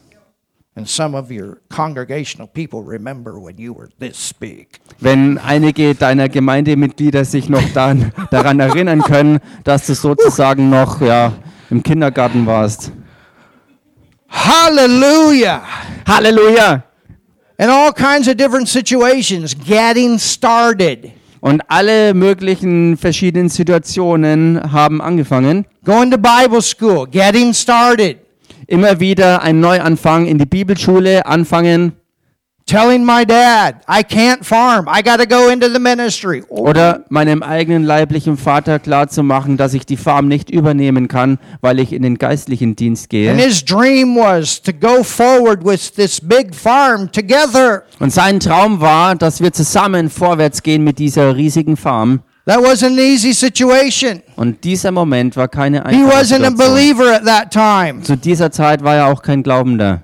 [0.75, 4.79] And some of your congregational people remember when you were this big.
[5.01, 11.33] Wenn einige deiner Gemeindemitglieder sich noch dann, daran erinnern können, dass du sozusagen noch ja,
[11.69, 12.93] im Kindergarten warst.
[14.31, 15.61] Hallelujah.
[16.05, 16.83] Halleluja!
[17.59, 21.11] In all kinds of different situations, getting started.
[21.41, 25.65] Und alle möglichen verschiedenen Situationen haben angefangen.
[25.83, 28.17] Going to Bible school, getting started.
[28.67, 31.93] Immer wieder ein Neuanfang in die Bibelschule, anfangen.
[32.71, 34.87] Telling my dad, I can't farm.
[34.87, 36.41] I got to go into the ministry.
[36.47, 41.91] Oder meinem eigenen leiblichen Vater klarzumachen, dass ich die Farm nicht übernehmen kann, weil ich
[41.91, 43.33] in den geistlichen Dienst And gehe.
[43.35, 47.83] his dream was to go forward with this big farm together.
[47.99, 52.21] Und sein Traum war, dass wir zusammen vorwärts gehen mit dieser riesigen Farm.
[52.45, 54.21] That wasn't an easy situation.
[54.37, 56.55] Und dieser Moment war keine He einfache wasn't a Situation.
[56.57, 58.01] believer at that time.
[58.03, 60.03] Zu dieser Zeit war er auch kein Glaubender.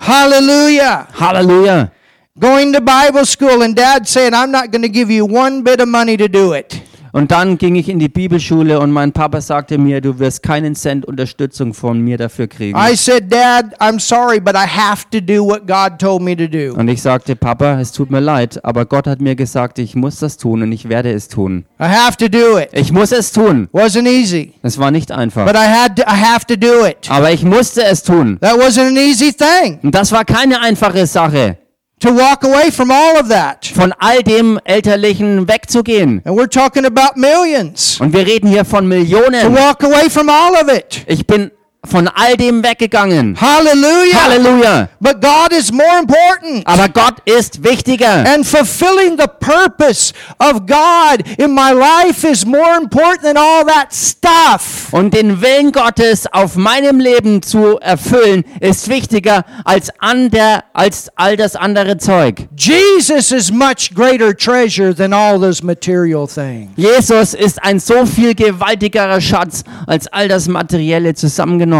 [0.00, 1.06] Hallelujah.
[1.18, 1.90] Halleluja!
[2.38, 5.80] Going to Bible school and dad saying, I'm not going to give you one bit
[5.80, 6.82] of money to do it.
[7.12, 10.74] Und dann ging ich in die Bibelschule und mein Papa sagte mir, du wirst keinen
[10.74, 12.78] Cent Unterstützung von mir dafür kriegen.
[12.78, 16.46] I said, Dad, I'm sorry, but I have to do what God told me to
[16.46, 16.74] do.
[16.78, 20.18] Und ich sagte, Papa, es tut mir leid, aber Gott hat mir gesagt, ich muss
[20.18, 21.64] das tun und ich werde es tun.
[21.80, 22.68] I have to do it.
[22.72, 23.70] Ich muss es tun.
[23.72, 25.46] Wasn't easy, Es war nicht einfach.
[25.46, 27.08] but I had to, I have to do it.
[27.08, 28.36] Aber ich musste es tun.
[28.42, 31.56] That wasn't an easy thing Und das war keine einfache Sache,
[32.00, 33.66] to walk away from all of that.
[33.74, 36.20] von all dem Elterlichen wegzugehen.
[36.24, 37.98] And we're talking about millions.
[38.00, 39.54] Und wir reden hier von To Millionen.
[39.54, 41.04] walk away from all of it.
[41.06, 41.50] Ich bin
[41.86, 43.36] von all dem weggegangen.
[43.40, 44.22] Hallelujah.
[44.24, 44.88] Halleluja.
[45.00, 46.66] But God is more important.
[46.66, 48.24] Aber Gott ist wichtiger.
[48.26, 53.92] And fulfilling the purpose of God in my life is more important than all that
[53.92, 54.88] stuff.
[54.92, 61.10] Und den Willen Gottes auf meinem Leben zu erfüllen, ist wichtiger als, an der, als
[61.16, 62.48] all das andere Zeug.
[62.56, 66.70] Jesus is much greater treasure than all those material things.
[66.76, 71.75] Jesus ist ein so viel gewaltigerer Schatz als all das Materielle zusammengenommen.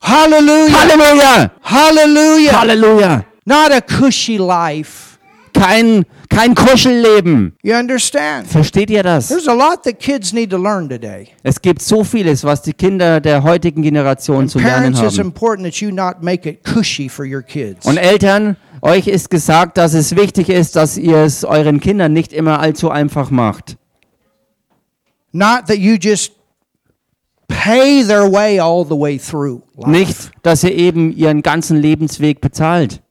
[0.00, 0.72] Hallelujah.
[0.72, 1.50] Halleluja!
[1.62, 2.52] Hallelujah.
[2.52, 3.24] Halleluja!
[3.44, 5.18] Not a cushy life.
[5.54, 7.54] Kein, kein Kuschelleben.
[7.62, 8.46] You understand?
[8.46, 9.28] Versteht ihr das?
[9.28, 11.28] There's a lot that kids need to learn today.
[11.42, 15.28] Es gibt so vieles, was die Kinder der heutigen Generation zu lernen Parents, it's haben.
[15.28, 17.86] important that you not make it cushy for your kids.
[17.86, 22.34] Und Eltern, euch ist gesagt, dass es wichtig ist, dass ihr es euren Kindern nicht
[22.34, 23.76] immer allzu einfach macht.
[25.32, 26.32] Not that you just
[27.48, 29.90] pay their way all the way through life.
[29.90, 33.02] Nicht, dass ihr eben ihren ganzen Lebensweg bezahlt.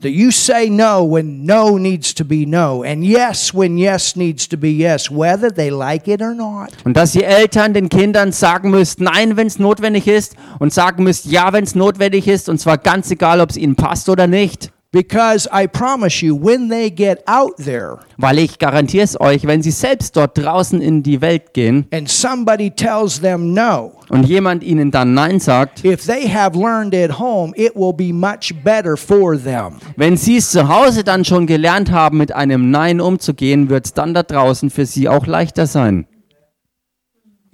[0.00, 4.46] That you say no when no needs to be no, and yes when yes needs
[4.48, 6.70] to be yes, whether they like it or not.
[6.84, 11.04] Und dass ihr Eltern den Kindern sagen müsst, nein, wenn es notwendig ist, und sagen
[11.04, 14.26] müsst, ja, wenn es notwendig ist, und zwar ganz egal, ob es ihnen passt oder
[14.26, 14.73] nicht.
[14.94, 19.60] Because I promise you, when they get out there Weil ich garantiere es euch, wenn
[19.60, 24.62] sie selbst dort draußen in die Welt gehen and somebody tells them no, und jemand
[24.62, 28.96] ihnen dann Nein sagt, if they have learned at home, it will be much better
[28.96, 29.80] for them.
[29.96, 33.94] wenn sie es zu Hause dann schon gelernt haben, mit einem Nein umzugehen, wird es
[33.94, 36.06] dann da draußen für sie auch leichter sein.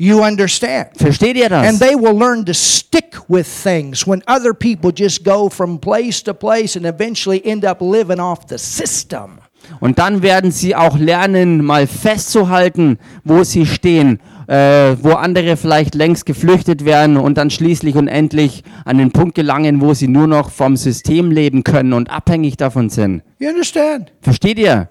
[0.03, 0.97] You understand?
[0.97, 1.69] Versteht ihr das?
[1.69, 6.23] And they will learn to stick with things when other people just go from place
[6.23, 9.41] to place and eventually end up living off the system.
[9.79, 15.95] Und dann werden sie auch lernen, mal festzuhalten, wo sie stehen, äh, wo andere vielleicht
[15.95, 20.27] längst geflüchtet wären und dann schließlich und endlich an den Punkt gelangen, wo sie nur
[20.27, 23.23] noch vom System leben können und abhängig davon sind.
[23.39, 24.15] You understand?
[24.23, 24.89] Versteht ihr?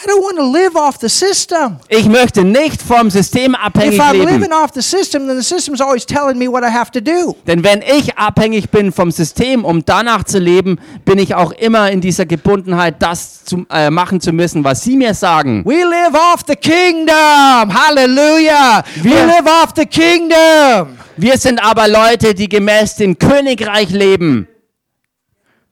[0.00, 1.78] I don't want to live off the system.
[1.88, 4.32] Ich möchte nicht vom System If abhängig I'm leben.
[4.32, 7.34] living off the system, then the system's always telling me what I have to do.
[7.48, 11.90] Denn wenn ich abhängig bin vom System, um danach zu leben, bin ich auch immer
[11.90, 15.64] in dieser Gebundenheit, das zu, äh, machen zu müssen, was sie mir sagen.
[15.64, 17.74] We live off the kingdom.
[17.74, 18.82] Hallelujah.
[19.02, 20.96] We Wir- live off the kingdom.
[21.16, 24.47] Wir sind aber Leute, die gemäß dem Königreich leben.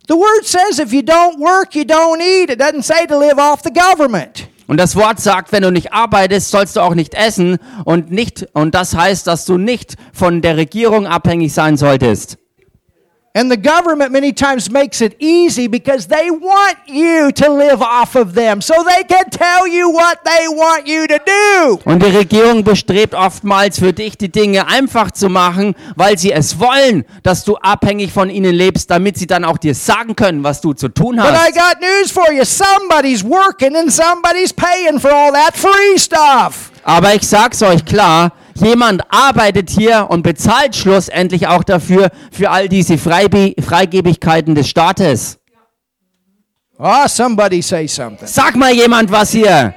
[0.08, 2.48] The word says if you don't work, you don't eat.
[2.50, 4.48] It doesn't say to live off the government.
[4.68, 8.46] Und das Wort sagt, wenn du nicht arbeitest, sollst du auch nicht essen und nicht
[8.52, 12.38] und das heißt, dass du nicht von der Regierung abhängig sein solltest.
[13.36, 18.16] And the government many times makes it easy because they want you to live off
[18.16, 21.78] of them so they can tell you what they want you to do.
[21.84, 26.58] Und die Regierung bestrebt oftmals für dich die Dinge einfach zu machen, weil sie es
[26.58, 30.62] wollen, dass du abhängig von ihnen lebst, damit sie dann auch dir sagen können, was
[30.62, 31.54] du zu tun But I hast.
[31.54, 32.44] got news for you.
[32.46, 36.72] Somebody's working and somebody's paying for all that free stuff.
[36.84, 42.68] Aber ich sag's euch klar, jemand arbeitet hier und bezahlt schlussendlich auch dafür, für all
[42.68, 45.38] diese Freibe Freigebigkeiten des Staates.
[46.78, 48.28] Oh, somebody say something.
[48.28, 49.74] Sag mal jemand was hier.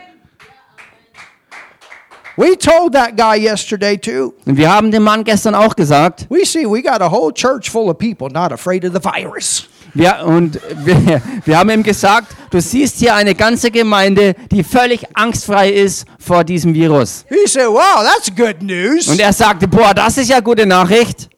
[2.35, 4.33] We told that guy yesterday too.
[4.45, 7.69] Und wir haben dem Mann gestern auch gesagt, We see we got a whole church
[7.69, 9.67] full of people not afraid of the virus.
[9.93, 15.05] Wir, und wir, wir haben ihm gesagt, du siehst hier eine ganze Gemeinde, die völlig
[15.15, 17.25] angstfrei ist vor diesem Virus.
[17.29, 19.07] He said, Wow, that's good news.
[19.07, 21.29] Und er sagte, boah, das ist ja gute Nachricht.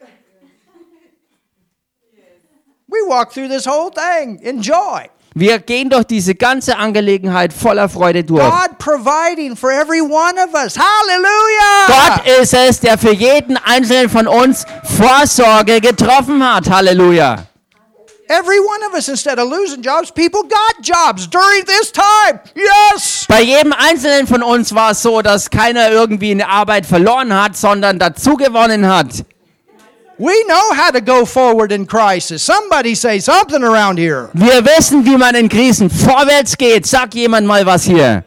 [2.87, 5.09] We walked through this whole thing in joy.
[5.33, 8.43] Wir gehen durch diese ganze Angelegenheit voller Freude durch.
[8.43, 10.77] God providing for every one of us.
[10.77, 11.87] Hallelujah.
[11.87, 16.69] Gott ist es, der für jeden einzelnen von uns Vorsorge getroffen hat.
[16.69, 17.45] Halleluja.
[18.32, 22.39] Every one of us, instead of losing jobs, people got jobs during this time.
[22.56, 23.26] Yes.
[23.28, 27.58] Bei jedem einzelnen von uns war es so, dass keiner irgendwie eine Arbeit verloren hat,
[27.58, 29.26] sondern dazu gewonnen hat.
[30.17, 32.41] We know how to go forward in crisis.
[32.41, 34.30] Somebody say something around here.
[34.34, 36.86] Wir wissen, wie man in Krisen vorwärts geht.
[36.86, 38.24] Sag jemand mal was hier.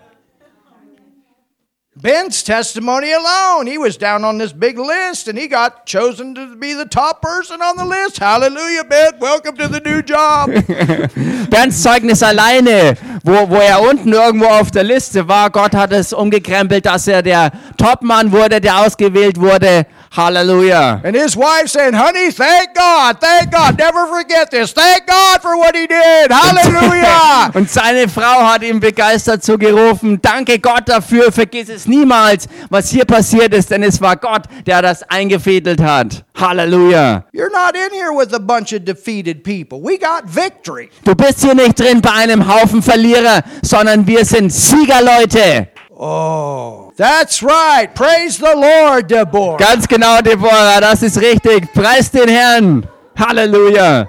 [2.05, 3.67] Ben's testimony alone.
[3.67, 7.23] He was down on this big list and he got chosen to be the top
[7.23, 8.19] person on the list.
[8.19, 9.19] Hallelujah, Ben.
[9.19, 10.51] Welcome to the new job.
[11.51, 15.49] Bens Zeugnis alleine, wo, wo er unten irgendwo auf der Liste war.
[15.49, 19.87] Gott hat es umgekrempelt, dass er der Topmann wurde, der ausgewählt wurde.
[20.17, 21.01] Halleluja.
[21.05, 23.21] and his wife saying, Honey, thank God.
[23.21, 23.77] Thank God.
[23.79, 24.73] Never forget this.
[24.73, 26.31] Thank God for what he did.
[26.31, 27.51] Hallelujah.
[27.55, 33.05] Und seine Frau hat ihm begeistert zugerufen, danke Gott dafür, vergiss es niemals, was hier
[33.05, 36.25] passiert ist, denn es war Gott, der das eingefädelt hat.
[36.39, 37.25] Halleluja.
[37.33, 39.81] You're not in here with a bunch of defeated people.
[39.83, 40.91] We got victory.
[41.05, 45.69] Du bist hier nicht drin bei einem Haufen Verlierer, sondern wir sind Siegerleute.
[45.97, 47.95] Oh, that's right.
[47.95, 49.57] Praise the Lord, Deborah.
[49.57, 51.73] Ganz genau, Deborah, das ist richtig.
[51.73, 52.87] Preis den Herrn.
[53.17, 54.09] Halleluja.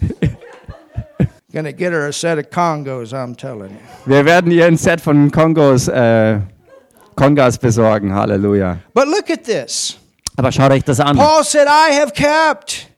[1.52, 3.78] Gonna get her a set of Congos, I'm telling you.
[4.06, 6.40] Wir werden ihr ein Set von Kongos, äh,
[7.14, 8.12] Kongas besorgen.
[8.12, 8.78] Halleluja.
[8.92, 9.96] But look at this.
[10.36, 11.16] Aber schaut euch das an.
[11.16, 12.88] Paul said, I have kept.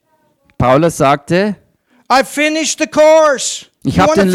[0.57, 1.57] Paulus sagte,
[2.11, 3.67] I finished the course.
[3.87, 4.35] Ich hab to den-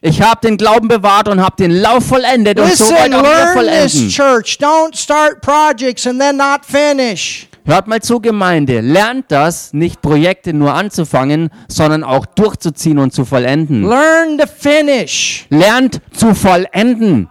[0.00, 3.22] ich habe den Glauben bewahrt und habe den Lauf vollendet und so Listen, wollt auch
[3.22, 4.08] ihr learn this, vollenden.
[4.10, 4.58] church.
[4.60, 7.48] Don't start projects and then not finish.
[7.64, 8.80] Hört mal zu, Gemeinde.
[8.80, 13.88] Lernt das, nicht Projekte nur anzufangen, sondern auch durchzuziehen und zu vollenden.
[13.88, 15.46] Learn to finish.
[15.48, 17.28] Lernt zu vollenden.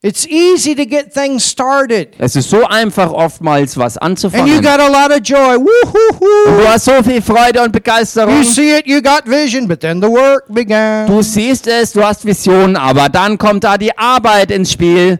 [0.00, 2.10] It's easy to get things started.
[2.20, 4.62] Es ist so einfach, oftmals was And you anzufangen.
[4.62, 5.56] got a lot of joy.
[5.56, 6.60] Und Woo-hoo-hoo.
[6.60, 8.36] du hast so viel Freude und Begeisterung.
[8.36, 11.08] You see it, you got vision, but then the work began.
[11.08, 15.18] Du siehst es, du hast Visionen, aber dann kommt da die Arbeit ins Spiel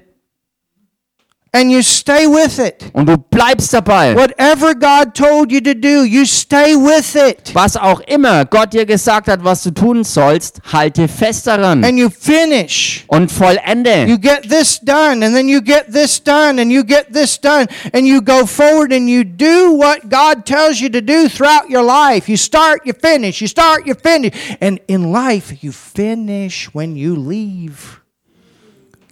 [1.50, 2.84] And you stay with it.
[2.92, 4.14] und du bleibst dabei.
[4.14, 7.54] Whatever God told you to do, you stay with it.
[7.54, 11.98] Was auch immer Gott dir gesagt hat, was du tun sollst, halte fest daran And
[11.98, 13.04] you finish.
[13.08, 14.04] und vollende.
[14.06, 17.66] You get this done, and then you get this done, and you get this done,
[17.94, 21.82] and you go forward and you do what God tells you to do throughout your
[21.82, 22.28] life.
[22.28, 24.32] You start, you finish, you start, you finish.
[24.60, 28.00] And in life, you finish when you leave.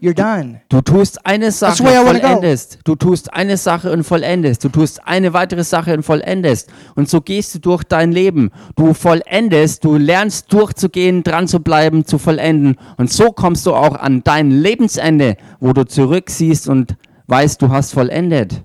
[0.00, 0.60] You're done.
[0.68, 2.78] Du tust eine Sache und vollendest.
[2.84, 4.64] Du tust eine Sache und vollendest.
[4.64, 6.70] Du tust eine weitere Sache und vollendest.
[6.94, 8.50] Und so gehst du durch dein Leben.
[8.76, 12.76] Du vollendest, du lernst durchzugehen, dran zu bleiben, zu vollenden.
[12.96, 17.92] Und so kommst du auch an dein Lebensende, wo du zurücksiehst und weißt, du hast
[17.92, 18.62] vollendet.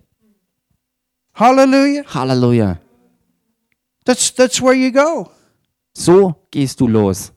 [1.34, 2.04] Hallelujah.
[2.13, 2.78] Halleluja.
[4.06, 5.30] That's that's where you go.
[5.94, 7.34] So gehst du los.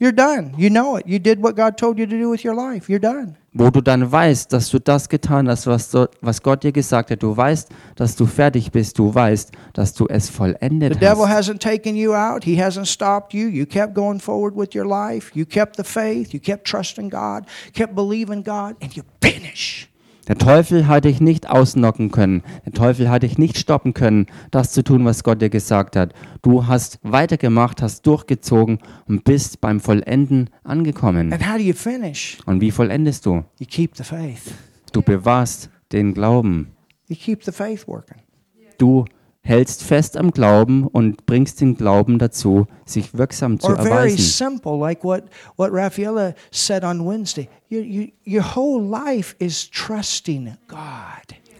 [0.00, 0.54] You're done.
[0.56, 1.06] You know it.
[1.06, 2.88] You did what God told you to do with your life.
[2.88, 3.36] You're done.
[3.52, 7.10] Wo du dann weißt, dass du das getan hast, was, so- was Gott dir gesagt
[7.10, 7.22] hat.
[7.22, 8.98] Du weißt, dass du fertig bist.
[8.98, 11.50] Du weißt, dass du es vollendet The devil hast.
[11.50, 12.44] hasn't taken you out.
[12.44, 13.48] He hasn't stopped you.
[13.48, 15.32] You kept going forward with your life.
[15.34, 16.32] You kept the faith.
[16.32, 17.44] You kept trusting God.
[17.74, 19.89] Kept believing God, and you finish.
[20.30, 22.44] Der Teufel hat dich nicht ausnocken können.
[22.64, 26.14] Der Teufel hat dich nicht stoppen können, das zu tun, was Gott dir gesagt hat.
[26.40, 28.78] Du hast weitergemacht, hast durchgezogen
[29.08, 31.32] und bist beim Vollenden angekommen.
[31.32, 32.38] And how do you finish?
[32.46, 33.42] Und wie vollendest du?
[33.58, 34.54] You keep the faith.
[34.92, 36.76] Du bewahrst den Glauben.
[37.08, 38.18] You keep the faith working.
[38.78, 39.06] Du
[39.42, 44.18] hältst fest am Glauben und bringst den Glauben dazu, sich wirksam zu Or very erweisen.
[44.18, 45.24] simple, like what,
[45.56, 47.48] what Raffaella said on Wednesday.
[47.68, 50.78] You, you, your whole life is trusting God.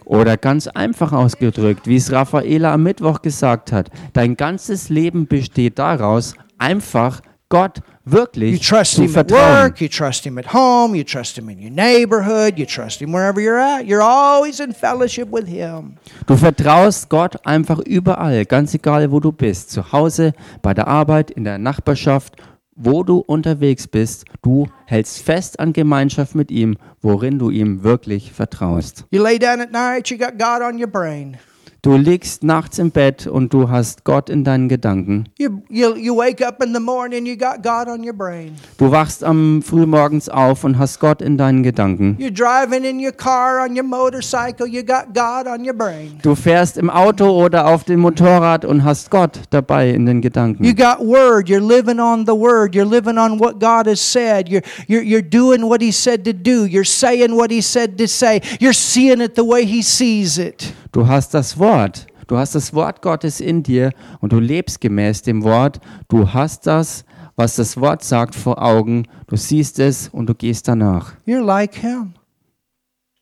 [0.05, 5.79] Oder ganz einfach ausgedrückt, wie es Raffaela am Mittwoch gesagt hat, dein ganzes Leben besteht
[5.79, 9.63] daraus, einfach Gott You wirklich trust zu him at vertrauen.
[9.65, 13.13] work, you trust him at home, you trust him in your neighborhood, you trust him
[13.13, 13.85] wherever you're at.
[13.85, 15.97] You're always in fellowship with him.
[16.25, 21.29] Du vertraust Gott einfach überall, ganz egal wo du bist, zu Hause, bei der Arbeit,
[21.29, 22.37] in der Nachbarschaft,
[22.75, 24.25] wo du unterwegs bist.
[24.41, 29.05] Du hältst fest an Gemeinschaft mit ihm, worin du ihm wirklich vertraust.
[29.11, 31.37] You lay down at night, you got God on your brain.
[31.83, 35.23] Du liegst nachts im Bett und du hast Gott in deinen Gedanken.
[35.39, 38.55] You, you, you wake up in the morning, you got God on your brain.
[38.77, 42.17] Du wachst am Frühmorgens auf und hast Gott in deinen Gedanken.
[42.19, 46.19] You're driving in your car, on your motorcycle, you got God on your brain.
[46.21, 50.21] Du fährst im Auto oder auf dem Motorrad und hast Gott dabei in den You
[50.21, 50.75] Gedanken.
[50.75, 51.49] got word.
[51.49, 52.75] You're living on the word.
[52.75, 54.47] You're living on what God has said.
[54.47, 56.67] You're, you're, you're doing what He said to do.
[56.67, 58.39] You're saying what He said to say.
[58.59, 60.75] You're seeing it the way He sees it.
[60.91, 62.07] Du hast das Wort.
[62.27, 65.79] Du hast das Wort Gottes in dir und du lebst gemäß dem Wort.
[66.07, 67.03] Du hast das,
[67.35, 69.07] was das Wort sagt, vor Augen.
[69.27, 71.15] Du siehst es und du gehst danach.
[71.25, 72.13] You're like Him.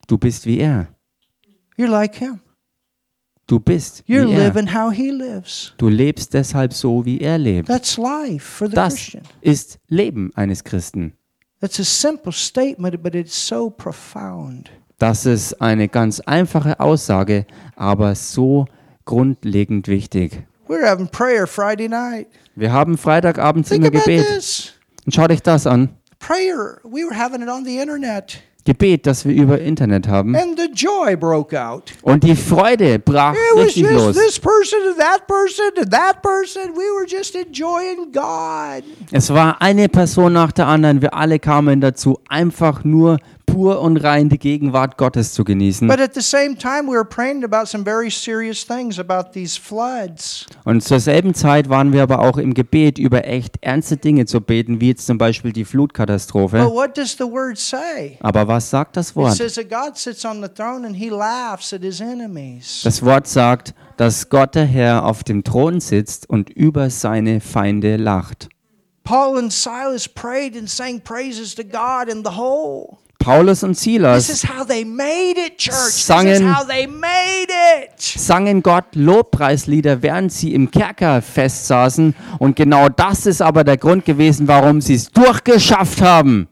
[0.07, 0.87] Du bist wie er.
[1.77, 2.39] You're like Him.
[3.47, 4.47] Du bist You're wie er.
[4.53, 5.73] living how He lives.
[5.77, 7.67] Du lebst deshalb so, wie er lebt.
[7.67, 9.23] That's life for the Das Christian.
[9.41, 11.13] ist Leben eines Christen.
[11.61, 14.69] That's a simple statement, but it's so profound.
[14.99, 17.45] Das ist eine ganz einfache Aussage,
[17.77, 18.65] aber so
[19.05, 20.43] grundlegend wichtig.
[20.67, 20.89] Wir
[22.73, 24.73] haben Freitagabends Think immer Gebet.
[25.05, 25.95] Und schau dich das an.
[26.19, 26.81] Prayer.
[26.83, 28.43] We were having it on the internet.
[28.65, 30.35] Gebet, das wir über Internet haben.
[30.35, 31.91] And the joy broke out.
[32.01, 34.17] Und die Freude brach richtig los.
[39.11, 41.01] Es war eine Person nach der anderen.
[41.01, 43.17] Wir alle kamen dazu, einfach nur
[43.59, 45.87] pur und rein die Gegenwart Gottes zu genießen.
[45.89, 49.59] But at the same time, we were praying about some very serious things about these
[49.59, 50.45] floods.
[50.63, 54.39] Und zur selben Zeit waren wir aber auch im Gebet über echt ernste Dinge zu
[54.39, 56.57] beten, wie jetzt zum Beispiel die But Flutkatastrophe.
[56.71, 58.17] what does the word say?
[58.21, 59.35] Aber was sagt das It Wort?
[59.35, 62.81] says that God sits on the throne and he laughs at his enemies.
[62.85, 67.97] Das Wort sagt, dass Gott der Herr auf dem Thron sitzt und über seine Feinde
[67.97, 68.47] lacht.
[69.03, 72.99] Paul and Silas prayed and sang praises to God in the whole.
[73.19, 75.75] Paulus und Silas is how they made it, church.
[75.75, 76.55] This is Sangen-
[77.97, 82.15] sangen Gott Lobpreislieder, während sie im Kerker festsaßen.
[82.39, 86.47] Und genau das ist aber der Grund gewesen, warum sie es durchgeschafft haben.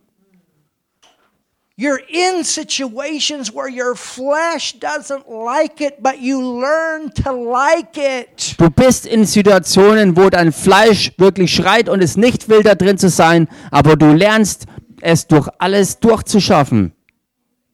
[1.80, 8.56] You're in situations where your flesh doesn't like it, but you learn to like it.
[8.58, 12.98] Du bist in Situationen, wo dein Fleisch wirklich schreit und es nicht will, da drin
[12.98, 14.66] zu sein, aber du lernst
[15.02, 16.94] es durch alles durchzuschaffen,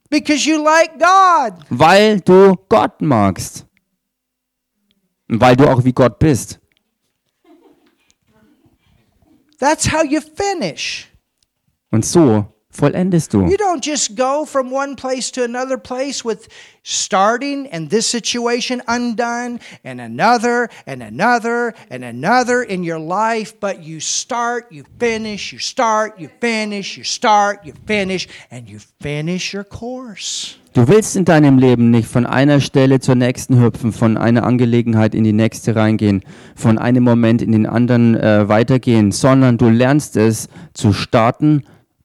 [0.10, 1.60] Because you like God.
[1.70, 3.66] weil du Gott magst.
[5.30, 6.60] Und weil du auch wie Gott bist.
[9.60, 11.10] That's how you finish.
[11.92, 13.42] Und so vollendest du.
[13.42, 16.50] You don't just go from one place to another place with
[16.84, 23.84] starting and this situation undone and another and another and another in your life, but
[23.84, 29.54] you start, you finish, you start, you finish, you start, you finish, and you finish
[29.54, 30.58] your course.
[30.74, 35.14] Du willst in deinem Leben nicht von einer Stelle zur nächsten hüpfen, von einer Angelegenheit
[35.14, 36.24] in die nächste reingehen,
[36.56, 41.62] von einem Moment in den anderen äh, weitergehen, sondern du lernst es zu starten,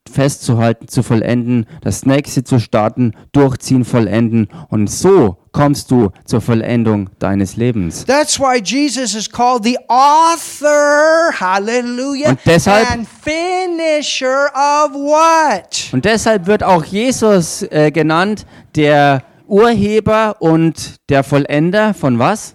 [0.09, 4.49] festzuhalten, zu vollenden, das nächste zu starten, durchziehen, vollenden.
[4.69, 8.05] Und so kommst du zur Vollendung deines Lebens.
[8.05, 15.89] That's why Jesus is called the author, hallelujah, Und deshalb- and finisher of what?
[15.93, 22.55] Und deshalb wird auch Jesus äh, genannt, der Urheber und der Vollender von was?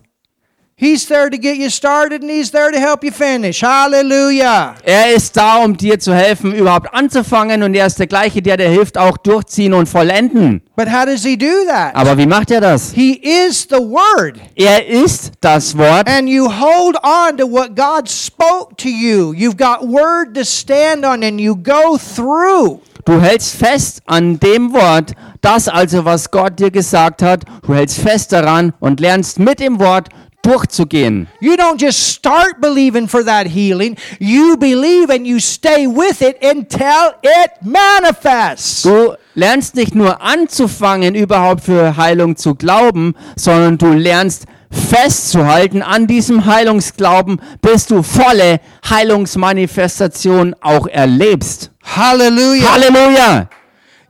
[0.84, 3.62] He's there to get you started and he's there to help you finish.
[3.62, 4.76] Hallelujah.
[4.84, 8.58] Er ist da, um dir zu helfen, überhaupt anzufangen und er ist der gleiche, der
[8.58, 10.62] dir hilft, auch durchziehen und vollenden.
[10.76, 11.96] But how does he do that?
[11.96, 12.92] Aber wie macht er das?
[12.92, 14.36] He is the Word.
[14.56, 19.32] Er ist das Wort And you hold on to what God spoke to you.
[19.34, 22.82] You've got Word to stand on and you go through.
[23.06, 25.12] Du hältst fest an dem Wort,
[25.42, 27.44] das also, was Gott dir gesagt hat.
[27.66, 30.08] Du hältst fest daran und lernst mit dem Wort
[30.44, 31.28] durchzugehen.
[31.39, 33.98] You don't just start believing for that healing.
[34.20, 38.84] You believe and you stay with it until it manifests.
[38.84, 46.08] Du lernst nicht nur anzufangen, überhaupt für Heilung zu glauben, sondern du lernst festzuhalten an
[46.08, 51.72] diesem Heilungsglauben, bis du volle Heilungsmanifestation auch erlebst.
[51.84, 52.74] Hallelujah.
[52.74, 53.50] Halleluja!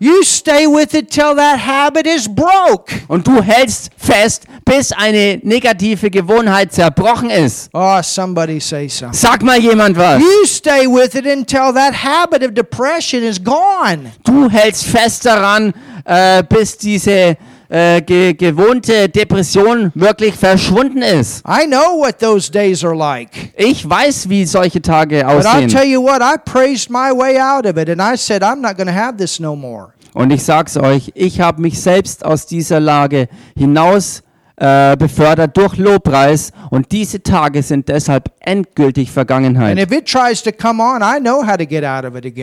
[0.04, 2.93] You stay with it till that habit is broke.
[3.08, 7.70] Und du hältst fest, bis eine negative Gewohnheit zerbrochen ist.
[7.72, 9.18] Oh, somebody say something.
[9.18, 10.20] Sag mal jemand was.
[10.22, 14.12] You stay with it until that habit of depression is gone.
[14.26, 15.72] Du hältst fest daran,
[16.04, 17.38] äh, bis diese
[17.74, 21.44] äh, ge gewohnte Depression wirklich verschwunden ist.
[21.48, 23.52] I know what those days are like.
[23.58, 25.92] Ich weiß, wie solche Tage But I'll tell aussehen.
[25.92, 28.88] you what, I praised my way out of it and I said, I'm not going
[28.88, 29.94] to have this no more.
[30.14, 34.22] Und ich sag's euch, ich habe mich selbst aus dieser Lage hinaus
[34.58, 39.78] äh, befördert durch Lobpreis und diese Tage sind deshalb endgültig Vergangenheit.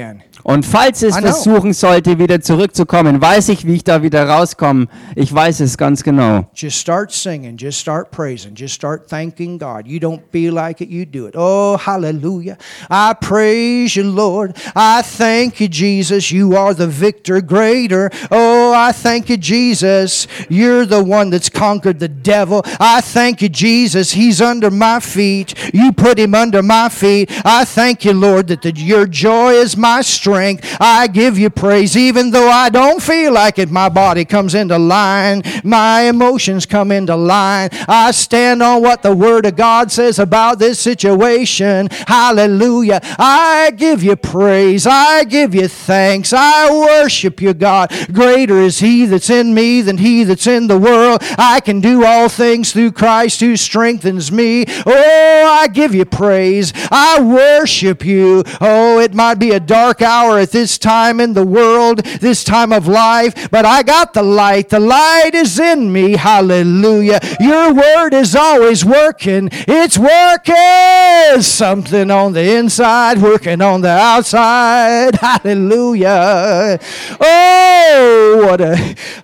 [0.02, 0.22] on.
[0.42, 4.86] Und falls es versuchen sollte, wieder zurückzukommen, weiß ich, wie ich da wieder rauskomme.
[5.14, 6.46] Ich weiß es ganz genau.
[6.54, 9.86] Just start singing, just start praising, just start thanking God.
[9.86, 11.34] You don't feel like it, you do it.
[11.36, 12.56] Oh, hallelujah.
[12.90, 14.56] I praise you, Lord.
[14.74, 16.30] I thank you, Jesus.
[16.30, 18.10] You are the victor greater.
[18.30, 20.28] Oh, Oh, I thank you, Jesus.
[20.48, 22.62] You're the one that's conquered the devil.
[22.78, 24.12] I thank you, Jesus.
[24.12, 25.54] He's under my feet.
[25.74, 27.32] You put him under my feet.
[27.44, 30.76] I thank you, Lord, that the, your joy is my strength.
[30.78, 33.72] I give you praise, even though I don't feel like it.
[33.72, 35.42] My body comes into line.
[35.64, 37.70] My emotions come into line.
[37.88, 41.88] I stand on what the Word of God says about this situation.
[42.06, 43.00] Hallelujah.
[43.18, 44.86] I give you praise.
[44.86, 46.32] I give you thanks.
[46.32, 47.90] I worship you, God.
[48.12, 51.22] Greater is He that's in me than He that's in the world.
[51.38, 54.64] I can do all things through Christ who strengthens me.
[54.86, 56.72] Oh, I give you praise.
[56.90, 58.44] I worship you.
[58.60, 62.72] Oh, it might be a dark hour at this time in the world, this time
[62.72, 64.68] of life, but I got the light.
[64.68, 66.12] The light is in me.
[66.12, 67.20] Hallelujah.
[67.38, 69.48] Your word is always working.
[69.52, 75.14] It's working something on the inside, working on the outside.
[75.16, 76.78] Hallelujah.
[77.20, 78.74] Oh, a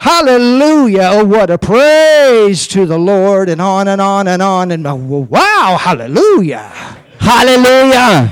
[0.01, 1.11] hallelujah.
[1.14, 4.70] Oh, what a praise to the Lord, and on and on and on.
[4.70, 6.70] And wow, hallelujah.
[7.18, 8.29] Halleluja!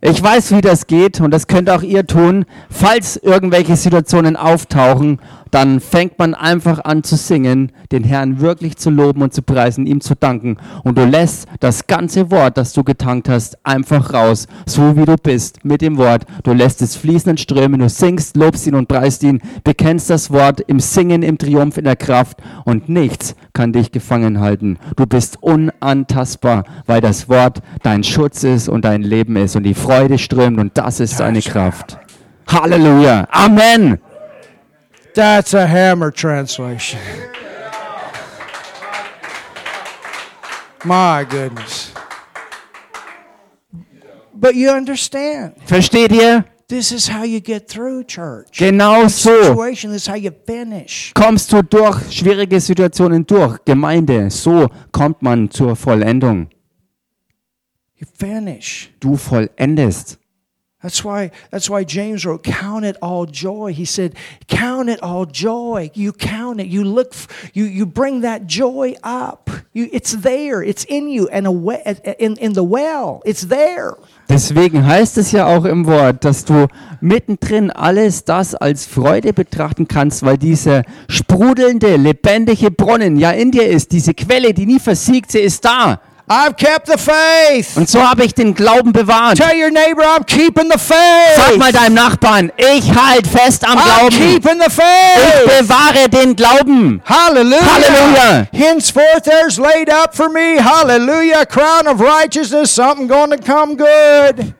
[0.00, 2.44] Ich weiß, wie das geht und das könnt auch ihr tun.
[2.70, 5.18] Falls irgendwelche Situationen auftauchen,
[5.54, 9.86] dann fängt man einfach an zu singen, den Herrn wirklich zu loben und zu preisen,
[9.86, 10.56] ihm zu danken.
[10.82, 15.14] Und du lässt das ganze Wort, das du getankt hast, einfach raus, so wie du
[15.14, 16.24] bist, mit dem Wort.
[16.42, 20.32] Du lässt es fließen und strömen, du singst, lobst ihn und preist ihn, bekennst das
[20.32, 24.76] Wort im Singen, im Triumph, in der Kraft und nichts kann dich gefangen halten.
[24.96, 29.74] Du bist unantastbar, weil das Wort dein Schutz ist und dein Leben ist und die
[29.74, 31.96] Freude strömt und das ist seine Kraft.
[32.48, 33.28] Halleluja.
[33.30, 34.00] Amen.
[35.14, 36.98] That's a hammer translation.
[40.84, 41.92] My goodness.
[44.34, 46.44] But you understand, Versteht ihr?
[46.68, 48.58] this is how you get through church.
[48.58, 51.12] Genau so Situation, this is how you finish.
[51.14, 53.58] kommst du durch schwierige Situationen durch.
[53.64, 56.48] Gemeinde, so kommt man zur Vollendung.
[59.00, 60.18] Du vollendest.
[60.84, 63.72] That's why that's why James wrote, Count it all joy.
[63.72, 64.12] He said,
[64.48, 65.90] Count it all joy.
[65.94, 66.66] You count it.
[66.66, 67.14] You look
[67.54, 69.48] you you bring that joy up.
[69.72, 70.62] You it's there.
[70.62, 71.80] It's in you and we-
[72.18, 73.22] in, in the well.
[73.24, 73.96] It's there.
[74.28, 76.66] Deswegen heißt es ja auch im Wort, dass du
[77.00, 83.68] mittendrin alles das als Freude betrachten kannst, weil dieser sprudelnde, lebendige Brunnen ja in dir
[83.68, 83.90] ist.
[83.92, 86.00] Diese Quelle, die nie versiegt, sie ist da.
[86.26, 87.76] I've kept the faith.
[87.76, 89.36] Und so habe ich den Glauben bewahrt.
[89.36, 90.96] Tell your neighbor, I'm keeping the Sag
[91.48, 91.58] faith.
[91.58, 94.08] mal deinem Nachbarn, ich halte fest am I'm Glauben.
[94.16, 95.58] keeping the Ich faith.
[95.68, 97.02] bewahre den Glauben.
[97.04, 97.60] Hallelujah.
[97.62, 98.46] Hallelujah.
[98.54, 104.54] Henceforth there's laid up for me, hallelujah, crown of righteousness, something going to come good.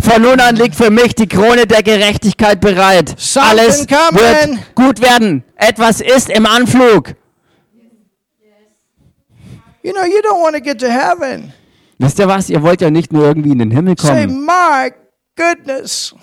[0.00, 3.14] Von nun an liegt für mich die Krone der Gerechtigkeit bereit.
[3.18, 4.20] Something Alles coming.
[4.22, 5.42] wird gut werden.
[5.56, 7.14] Etwas ist im Anflug.
[9.88, 11.50] You know, you don't want to get to heaven.
[11.98, 12.50] Wisst ihr was?
[12.50, 14.92] Ihr wollt ja nicht nur irgendwie in den Himmel Say, kommen, my
[15.34, 16.14] goodness,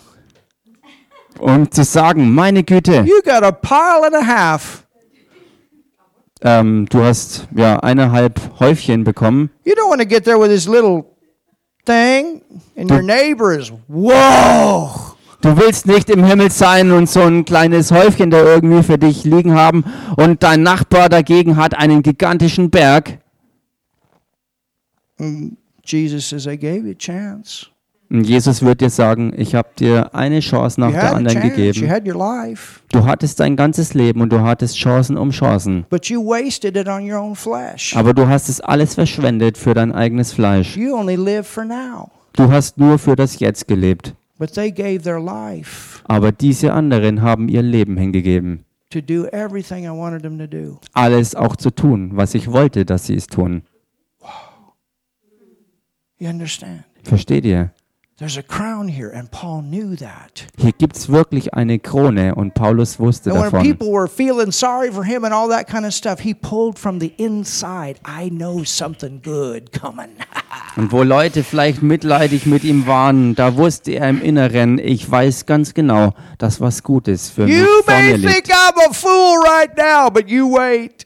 [1.39, 4.84] um zu sagen, meine Güte, you got a pile and a half.
[6.43, 9.49] ähm, du hast ja eineinhalb Häufchen bekommen.
[9.63, 11.03] You don't want to get there with this little
[11.86, 12.43] thing,
[12.78, 15.16] and your neighbor is, whoa.
[15.41, 19.24] Du willst nicht im Himmel sein und so ein kleines Häufchen da irgendwie für dich
[19.24, 19.84] liegen haben
[20.18, 23.18] und dein Nachbar dagegen hat einen gigantischen Berg.
[23.18, 25.03] Jesus says, I gave you a chance.
[25.03, 25.05] Und
[28.09, 31.89] Jesus wird dir sagen, ich habe dir eine Chance nach You der anderen gegeben.
[32.91, 35.86] Du hattest dein ganzes Leben und du hattest Chancen um Chancen.
[35.89, 37.95] but you wasted it on your own flesh.
[37.95, 40.78] Aber du hast es alles verschwendet für dein eigenes Fleisch.
[40.78, 42.11] You only live for now.
[42.34, 44.13] Du hast nur für das Jetzt gelebt.
[44.38, 48.66] But they gave their life Aber diese anderen haben ihr Leben hingegeben.
[48.91, 50.80] to do everything I wanted them to do.
[50.93, 53.63] Alles auch zu tun, was ich wollte, dass sie es tun.
[56.20, 56.84] You understand?
[57.03, 57.72] Versteht ihr?
[58.18, 60.47] There's a crown here, and Paul knew that.
[60.57, 63.61] Hier gibt es wirklich eine Krone und Paulus wusste And when davon.
[63.61, 67.01] people were feeling sorry for him and all that kind of stuff, he pulled from
[67.01, 67.99] the inside.
[68.05, 70.11] I know something good coming.
[70.78, 75.45] Und wo Leute vielleicht mitleidig mit ihm waren, da wusste er im Inneren, ich weiß
[75.45, 78.51] ganz genau, dass was Gutes für mich you vor mir may think liegt.
[78.51, 81.05] I'm a fool right now, but you wait.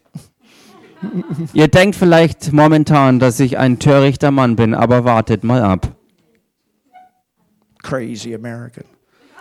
[1.54, 5.96] Ihr denkt vielleicht momentan, dass ich ein törichter Mann bin, aber wartet mal ab.
[7.82, 8.84] Crazy American.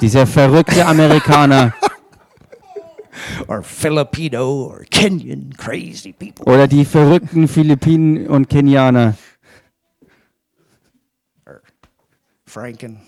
[0.00, 1.74] Dieser verrückte Amerikaner.
[3.48, 6.44] Or Filipino or Kenyan crazy people.
[6.44, 9.14] oder die verrückten Philippinen und Kenianer.
[12.46, 13.00] Franken,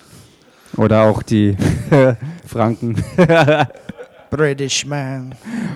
[0.76, 1.56] oder auch die
[2.46, 3.02] Franken
[4.30, 5.34] British man,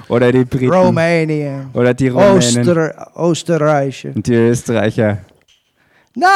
[0.08, 4.10] oder die Briten Romanian, oder die Rumänen Oster- Österreicher.
[4.14, 5.18] und die Österreicher.
[6.16, 6.26] No,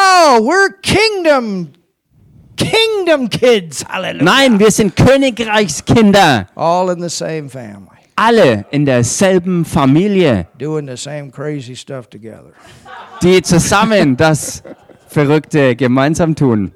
[0.41, 1.69] we're kingdom,
[2.57, 3.85] kingdom kids.
[3.89, 4.25] Hallelujah.
[4.25, 6.49] Nein, wir sind Königreichskinder.
[6.57, 12.53] All in the same family, Alle in derselben Familie, doing the same crazy stuff together.
[13.23, 14.63] die zusammen das
[15.09, 16.73] Verrückte gemeinsam tun.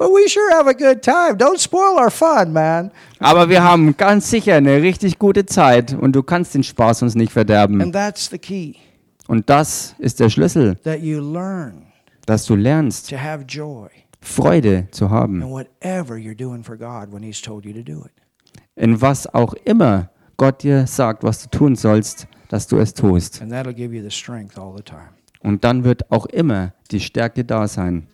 [0.00, 1.36] But we sure have a good time.
[1.36, 2.90] Don't spoil our fun, man.
[3.18, 7.14] Aber wir haben ganz sicher eine richtig gute Zeit und du kannst den Spaß uns
[7.14, 7.82] nicht verderben.
[7.82, 8.76] And that's the key
[9.28, 11.82] Und das ist der Schlüssel, that you learn
[12.24, 13.90] dass du lernst, to have joy
[14.22, 15.42] Freude zu haben.
[15.42, 18.12] in whatever you're doing for God when He's told you to do it.
[18.76, 23.42] In was auch immer Gott dir sagt, was du tun sollst, dass du es tust.
[23.42, 25.10] And that'll give you the strength all the time.
[25.40, 28.06] Und dann wird auch immer die Stärke da sein.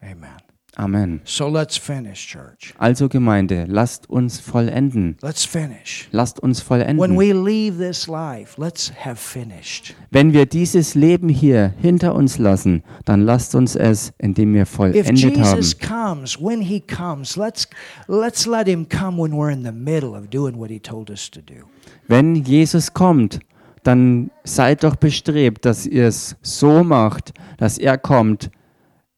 [0.00, 0.45] Amen.
[0.78, 1.22] Amen.
[1.24, 2.74] So let's finish, church.
[2.76, 5.16] Also Gemeinde, lasst uns vollenden.
[5.22, 6.06] Let's finish.
[6.12, 7.16] Lasst uns When vollenden.
[7.16, 9.94] we leave this life, let's have finished.
[10.10, 14.68] Wenn wir dieses Leben hier hinter uns lassen, dann lasst uns es, indem wir If
[14.68, 15.56] vollendet haben.
[15.56, 17.66] Jesus comes, when He comes, let's
[18.06, 21.30] let's let Him come when we're in the middle of doing what He told us
[21.30, 21.64] to do.
[22.06, 23.40] Wenn Jesus kommt,
[23.82, 28.50] dann seid doch bestrebt, dass ihr es so macht, dass er kommt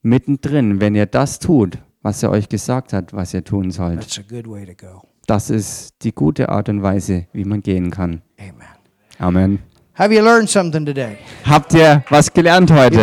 [0.08, 4.00] mittendrin, wenn ihr das tut, was er euch gesagt hat, was ihr tun sollt.
[4.00, 5.02] That's a good way to go.
[5.26, 8.22] Das ist die gute Art und Weise, wie man gehen kann.
[8.38, 8.68] Amen.
[9.18, 9.58] Amen.
[9.94, 11.18] Have you learned something today?
[11.44, 12.96] Habt ihr was gelernt heute?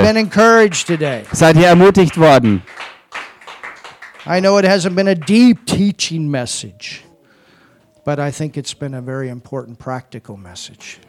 [1.31, 2.63] Seid ihr ermutigt worden?
[4.27, 7.03] I know it hasn't been a deep teaching message,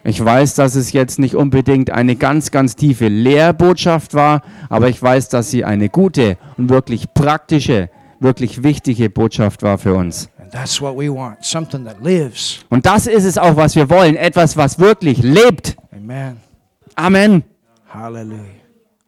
[0.05, 5.03] Ich weiß, dass es jetzt nicht unbedingt eine ganz, ganz tiefe Lehrbotschaft war, aber ich
[5.03, 10.30] weiß, dass sie eine gute und wirklich praktische, wirklich wichtige Botschaft war für uns.
[10.38, 12.64] And that's what we want something that lives.
[12.70, 14.16] Und das ist es auch, was wir wollen.
[14.16, 15.76] Etwas, was wirklich lebt.
[15.92, 16.36] Amen.
[16.94, 17.42] Amen.
[17.88, 18.40] Hallelujah.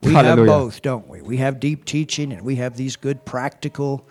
[0.03, 0.53] We Hallelujah.
[0.53, 1.23] have both, don't we?
[1.23, 4.03] We have deep teaching and we have these good practical.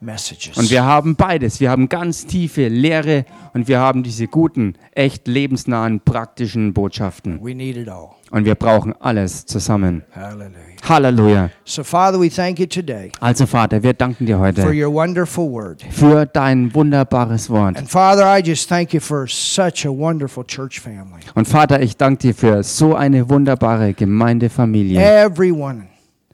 [0.00, 1.58] Und wir haben beides.
[1.58, 3.24] Wir haben ganz tiefe Lehre
[3.54, 7.42] und wir haben diese guten, echt lebensnahen, praktischen Botschaften.
[7.42, 8.10] we need it all.
[8.30, 10.02] Und wir brauchen alles zusammen.
[10.14, 10.50] Hallelujah.
[10.86, 11.50] Halleluja.
[11.64, 15.50] So, Father, we thank you today Also Vater, wir danken dir for heute your wonderful
[15.50, 15.82] word.
[15.90, 17.78] für dein wunderbares Wort.
[17.78, 21.22] And Father, I just thank you for such a wonderful church family.
[21.34, 25.00] Und Vater, ich danke dir für so eine wunderbare Gemeindefamilie.
[25.00, 25.86] Everyone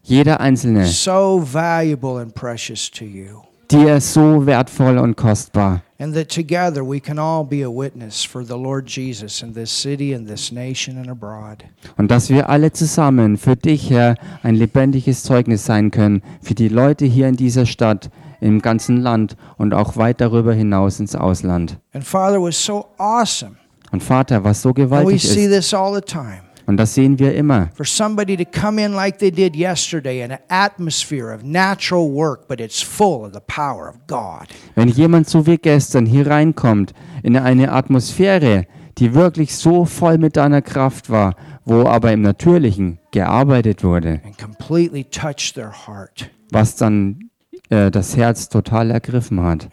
[0.02, 3.42] Jeder Einzelne, so valuable and precious to you.
[3.72, 5.82] Dir so wertvoll und kostbar.
[5.98, 9.70] And that together we can all be a witness for the Lord Jesus in this
[9.70, 11.64] city, in this nation, and abroad.
[11.96, 16.68] Und dass wir alle zusammen für dich, Herr, ein lebendiges Zeugnis sein können, für die
[16.68, 18.10] Leute hier in dieser Stadt,
[18.40, 21.78] im ganzen Land und auch weit darüber hinaus ins Ausland.
[21.92, 23.56] And Father was so awesome.
[23.92, 26.40] Und Vater, was so And we gewaltig see ist, this all the time.
[26.66, 30.32] Und das sehen wir immer, For somebody to come in like they did yesterday in
[30.32, 34.46] an atmosphere of natural work, but it's full of the power of God.
[34.74, 36.92] wenn jemand so wie gestern hier reinkommt,
[37.22, 38.66] in eine Atmosphäre,
[38.98, 41.34] die wirklich so voll mit deiner Kraft war,
[41.64, 46.30] wo aber im Natürlichen gearbeitet wurde, and completely touch their heart.
[46.50, 47.30] was dann
[47.72, 49.68] äh, das Herz total ergriffen hat.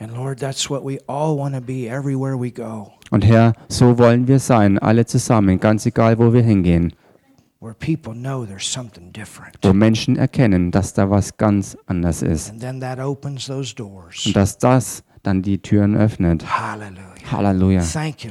[3.12, 6.94] Und Herr, so wollen wir sein, alle zusammen, ganz egal, wo wir hingehen,
[7.60, 9.58] where people know there's something different.
[9.62, 12.54] wo Menschen erkennen, dass da was ganz anders ist.
[12.54, 12.64] Und
[14.36, 16.46] dass das dann die Türen öffnet.
[17.30, 17.82] Halleluja.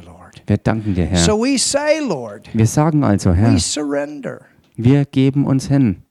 [0.03, 0.43] Lord.
[0.47, 1.19] Wir danken dir, Herr.
[1.19, 4.41] So we say, Lord, Wir sagen also, Herr, we surrender.
[4.77, 6.05] wir geben uns hin.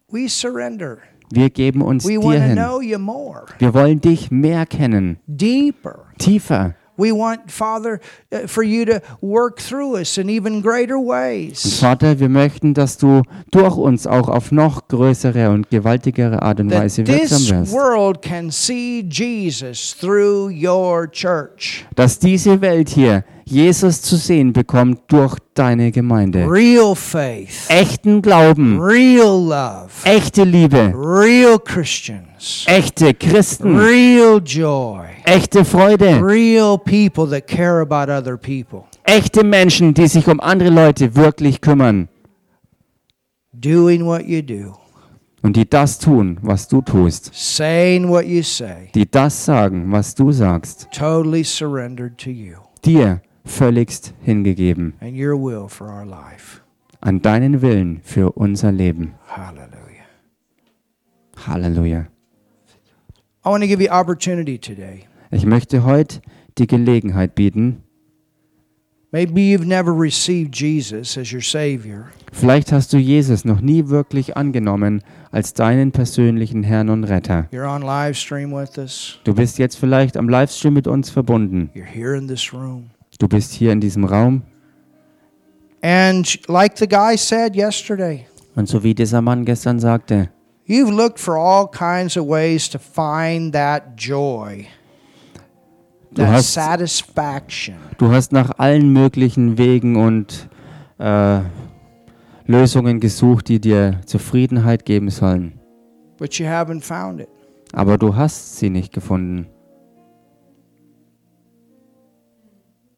[1.30, 2.58] Wir geben uns dir hin.
[2.58, 6.06] Wir wollen dich mehr kennen, deeper.
[6.18, 6.76] tiefer.
[6.98, 8.00] We want, Father,
[8.34, 11.80] uh, for you to work through us in even greater Und ways.
[11.80, 13.22] Vater, wir möchten, dass du
[13.52, 17.72] durch uns auch auf noch größere und gewaltigere Art und Weise wirksam wirst.
[17.72, 21.86] world can see Jesus through your church.
[21.96, 26.46] Dass diese Welt hier Jesus zu sehen bekommt durch deine Gemeinde.
[26.50, 32.27] Real faith, Echten Glauben, real love, echte Liebe, real Christians,
[32.66, 38.84] echte Christen, real joy, echte Freude, real people that care about other people.
[39.04, 42.10] echte Menschen, die sich um andere Leute wirklich kümmern.
[43.54, 44.78] Doing what you do,
[45.42, 50.14] und die das tun, was du tust, saying what you say, die das sagen, was
[50.16, 52.58] du sagst, totally surrendered to you.
[52.86, 54.94] Dir völligst hingegeben.
[55.00, 56.62] And your will for our life.
[57.00, 59.14] an deinen Willen für unser Leben.
[59.28, 59.78] Hallelujah.
[61.46, 62.08] Halleluja.
[65.32, 66.22] Ich möchte heute
[66.58, 67.84] die Gelegenheit bieten,
[69.10, 72.10] Maybe you've never received Jesus as your Savior.
[72.34, 77.48] vielleicht hast du Jesus noch nie wirklich angenommen als deinen persönlichen Herrn und Retter.
[77.54, 79.18] You're on live stream with us.
[79.24, 81.70] Du bist jetzt vielleicht am Livestream mit uns verbunden.
[81.74, 82.90] You're here in this room.
[83.18, 84.42] Du bist hier in diesem Raum
[85.82, 88.26] And like the guy said yesterday,
[88.56, 90.30] und so wie dieser Mann gestern sagte,
[90.68, 94.68] you've looked for all kinds of ways to find that joy,
[96.12, 97.76] Du that hast- satisfaction.
[97.98, 100.48] du hast nach allen möglichen Wegen und
[101.00, 101.42] äh,
[102.46, 105.60] Lösungen gesucht, die dir Zufriedenheit geben sollen.
[106.18, 107.30] But you haven't found it.
[107.74, 109.48] Aber du hast sie nicht gefunden.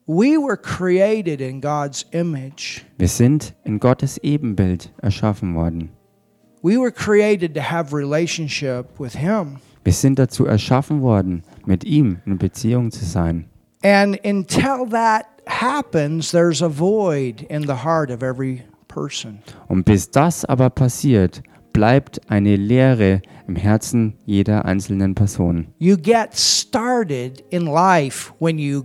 [0.06, 2.82] We were created in God's image.
[2.98, 5.90] Wir sind in Gottes Ebenbild erschaffen worden.
[6.62, 6.92] Wir
[9.94, 13.46] sind dazu erschaffen worden, mit ihm in Beziehung zu sein.
[13.82, 19.40] And until that happens, there's a void in the heart of every person.
[19.68, 21.42] Und bis das aber passiert,
[21.72, 25.68] bleibt eine Leere im Herzen jeder einzelnen Person.
[25.78, 28.84] You get started in life when you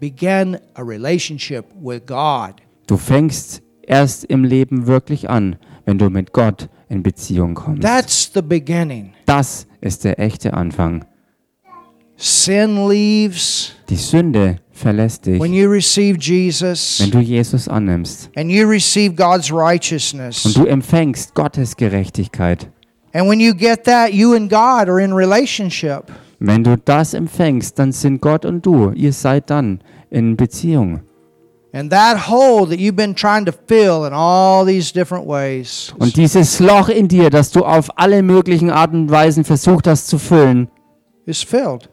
[0.00, 2.54] begin a relationship with God.
[2.86, 7.82] Du fängst erst im Leben wirklich an, wenn du mit Gott in Beziehung kommst.
[7.82, 9.12] That's the beginning.
[9.24, 11.04] Das ist der echte Anfang.
[12.16, 18.28] Sin leaves Die Sünde verlässt dich, when you receive Jesus wenn du Jesus annimmst.
[18.36, 20.42] and you receive God's Und righteousness.
[20.54, 22.68] du empfängst Gottes Gerechtigkeit.
[23.14, 26.02] And when you get that, you and God are in relationship.
[26.38, 29.80] Wenn du das empfängst, dann sind Gott und du, ihr seid dann
[30.10, 31.00] in Beziehung.
[31.72, 31.92] Und
[36.16, 40.18] dieses Loch in dir, das du auf alle möglichen Arten und Weisen versucht hast zu
[40.18, 40.68] füllen,
[41.26, 41.88] is filled.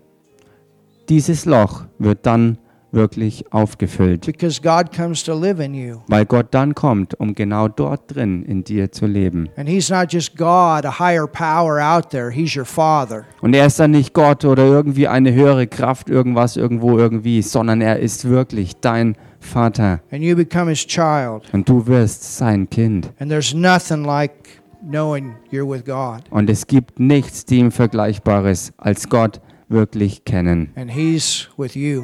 [1.10, 2.58] dieses Loch wird dann
[2.92, 4.26] wirklich aufgefüllt.
[4.26, 5.98] because God comes to live in you.
[6.08, 9.50] Weil Gott dann kommt, um genau dort drin in dir zu leben.
[9.58, 13.26] And He's not just God, a higher power out there, He's your Father.
[13.42, 17.82] Und er ist dann nicht Gott oder irgendwie eine höhere Kraft, irgendwas, irgendwo, irgendwie, sondern
[17.82, 19.27] er ist wirklich dein Vater.
[19.56, 21.44] And you become His child.
[21.54, 23.12] Und du wirst sein Kind.
[23.20, 26.24] And there's nothing like knowing you're with God.
[26.30, 30.72] Und es gibt nichts dem Vergleichbares, als Gott wirklich kennen.
[30.76, 32.04] And He's with you,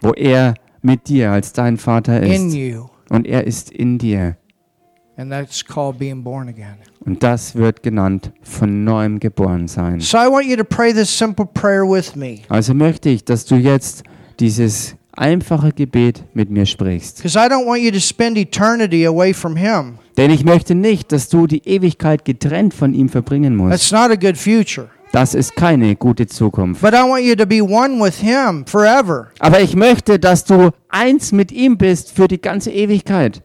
[0.00, 2.54] Wo er mit dir als dein Vater in ist.
[2.54, 2.86] you.
[3.10, 4.36] Und er ist in dir.
[5.16, 6.76] And that's called being born again.
[7.04, 10.00] Und das wird genannt von neuem geboren sein.
[10.00, 12.40] So I want you to pray this simple prayer with me.
[12.48, 14.04] Also möchte ich, dass du jetzt
[14.38, 17.22] dieses einfache Gebet mit mir sprichst.
[20.16, 23.70] Denn ich möchte nicht, dass du die Ewigkeit getrennt von ihm verbringen musst.
[23.70, 24.88] That's not a good future.
[25.12, 26.84] Das ist keine gute Zukunft.
[26.84, 27.20] Aber
[29.60, 33.42] ich möchte, dass du eins mit ihm bist für die ganze Ewigkeit.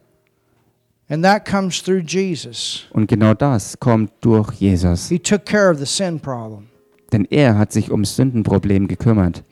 [1.08, 5.12] Und genau das kommt durch Jesus.
[7.12, 9.44] Denn er hat sich ums Sündenproblem gekümmert.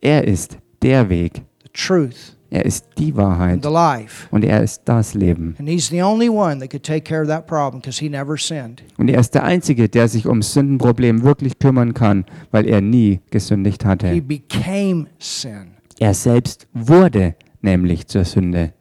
[0.00, 1.42] Er ist der Weg.
[1.62, 3.62] the truth, Er ist die and Wahrheit.
[3.64, 4.28] the life.
[4.30, 5.56] Und er ist das Leben.
[5.58, 8.36] And He's the only one that could take care of that problem because He never
[8.38, 8.82] sinned.
[8.98, 13.20] Und er ist der Einzige, der sich ums Sündenproblem wirklich kümmern kann, weil er nie
[13.30, 14.20] gesündigt He hatte.
[14.22, 18.72] became sin Er selbst wurde nämlich zur Sünde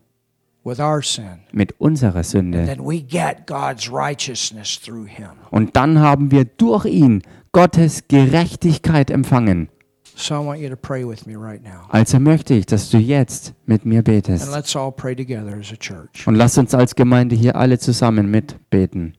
[0.64, 1.40] with our sin.
[1.52, 2.66] mit unserer Sünde.
[2.66, 5.30] Then we get God's righteousness through Him.
[5.50, 9.70] Und dann haben wir durch ihn Gottes Gerechtigkeit empfangen.
[10.18, 11.88] So I want you to pray with me right now.
[11.90, 14.50] Also möchte ich, dass du jetzt mit mir And betest.
[14.54, 16.26] let's all pray together as a church.
[16.26, 19.16] Und lass uns als Gemeinde hier alle zusammen mitbeten.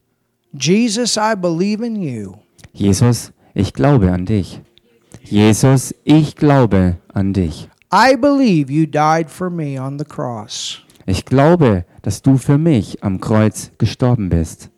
[0.53, 2.35] Jesus, I believe in you.
[2.73, 4.61] Jesus, ich glaube an dich.
[5.23, 7.69] Jesus, ich glaube an dich.
[7.93, 10.83] I believe you died for me on the cross.
[11.05, 14.71] Ich glaube, dass du für mich am Kreuz gestorben bist.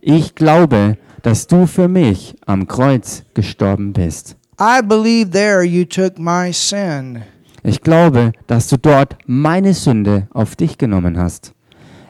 [0.00, 4.36] Ich glaube, dass du für mich am Kreuz gestorben bist.
[4.58, 7.22] I believe there you took my sin.
[7.62, 11.52] Ich glaube, dass du dort meine Sünde auf dich genommen hast.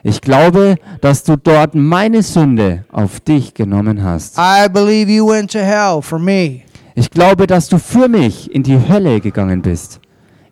[0.05, 4.39] Ich glaube, dass du dort meine Sünde auf dich genommen hast.
[4.39, 6.61] I believe you went to hell for me.
[6.95, 9.99] Ich glaube, dass du für mich in die Hölle gegangen bist.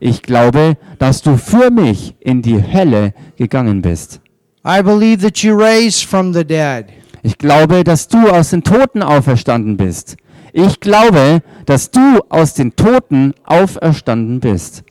[0.01, 4.21] Ich glaube, dass du für mich in die Hölle gegangen bist.
[4.67, 6.87] I believe that you raised from the dead.
[7.23, 10.17] Ich glaube, dass du aus den Toten auferstanden bist.
[10.57, 14.85] Ich glaube, dass du aus den Toten auferstanden bist.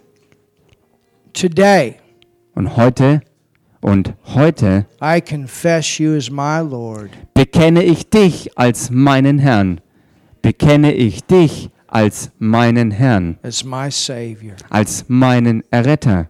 [1.31, 1.95] Today,
[2.53, 3.21] Und heute
[3.79, 7.11] und heute I confess you as my Lord.
[7.33, 9.79] bekenne ich dich als meinen Herrn.
[10.41, 14.55] Bekenne ich dich als meinen Herrn, as my Savior.
[14.69, 16.27] als meinen Erretter,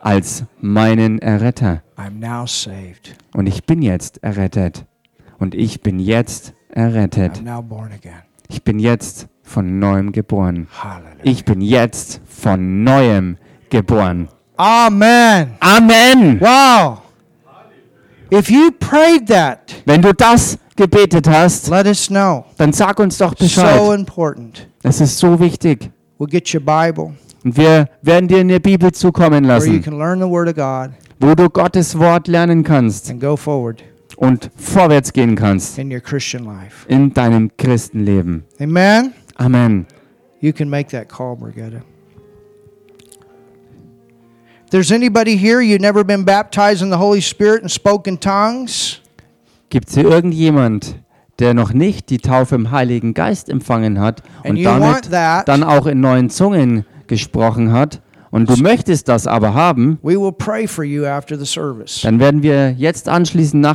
[0.00, 1.82] als meinen Erretter.
[1.96, 3.16] I'm now saved.
[3.34, 4.84] Und ich bin jetzt errettet.
[5.38, 7.38] Und ich bin jetzt errettet.
[7.38, 8.22] I'm now born again.
[8.48, 10.68] Ich bin jetzt von neuem geboren.
[10.82, 11.20] Hallelujah.
[11.22, 13.36] Ich bin jetzt von neuem
[13.70, 14.28] geboren.
[14.56, 15.50] Amen.
[15.60, 16.40] Amen.
[16.40, 16.98] Wow.
[18.32, 22.44] If you prayed that, Wenn du das gebetet hast, let us know.
[22.56, 23.98] dann sag uns doch So Bescheid.
[24.00, 24.68] important.
[24.82, 25.90] Es ist so wichtig.
[26.18, 29.82] We'll get you a Bible Und wir werden dir eine Bibel zukommen where you lassen,
[29.82, 33.82] can learn the Word of God wo du Gottes Wort lernen kannst and go forward
[34.16, 36.86] und vorwärts gehen kannst in your Christian life.
[36.88, 38.44] in deinem Christenleben.
[38.60, 39.12] Amen.
[39.36, 39.86] Amen.
[40.40, 41.38] You can make that call.
[44.66, 48.18] If there's anybody here, you've never been baptized in the Holy Spirit and spoke in
[48.18, 49.00] tongues,
[49.68, 50.96] Gibt es hier irgendjemand,
[51.38, 56.00] der noch nicht die Taufe im Heiligen Geist empfangen hat und damit dann auch in
[56.00, 58.00] neuen Zungen gesprochen hat
[58.30, 60.20] und du möchtest das aber haben, dann
[62.20, 63.74] werden wir jetzt anschließend nach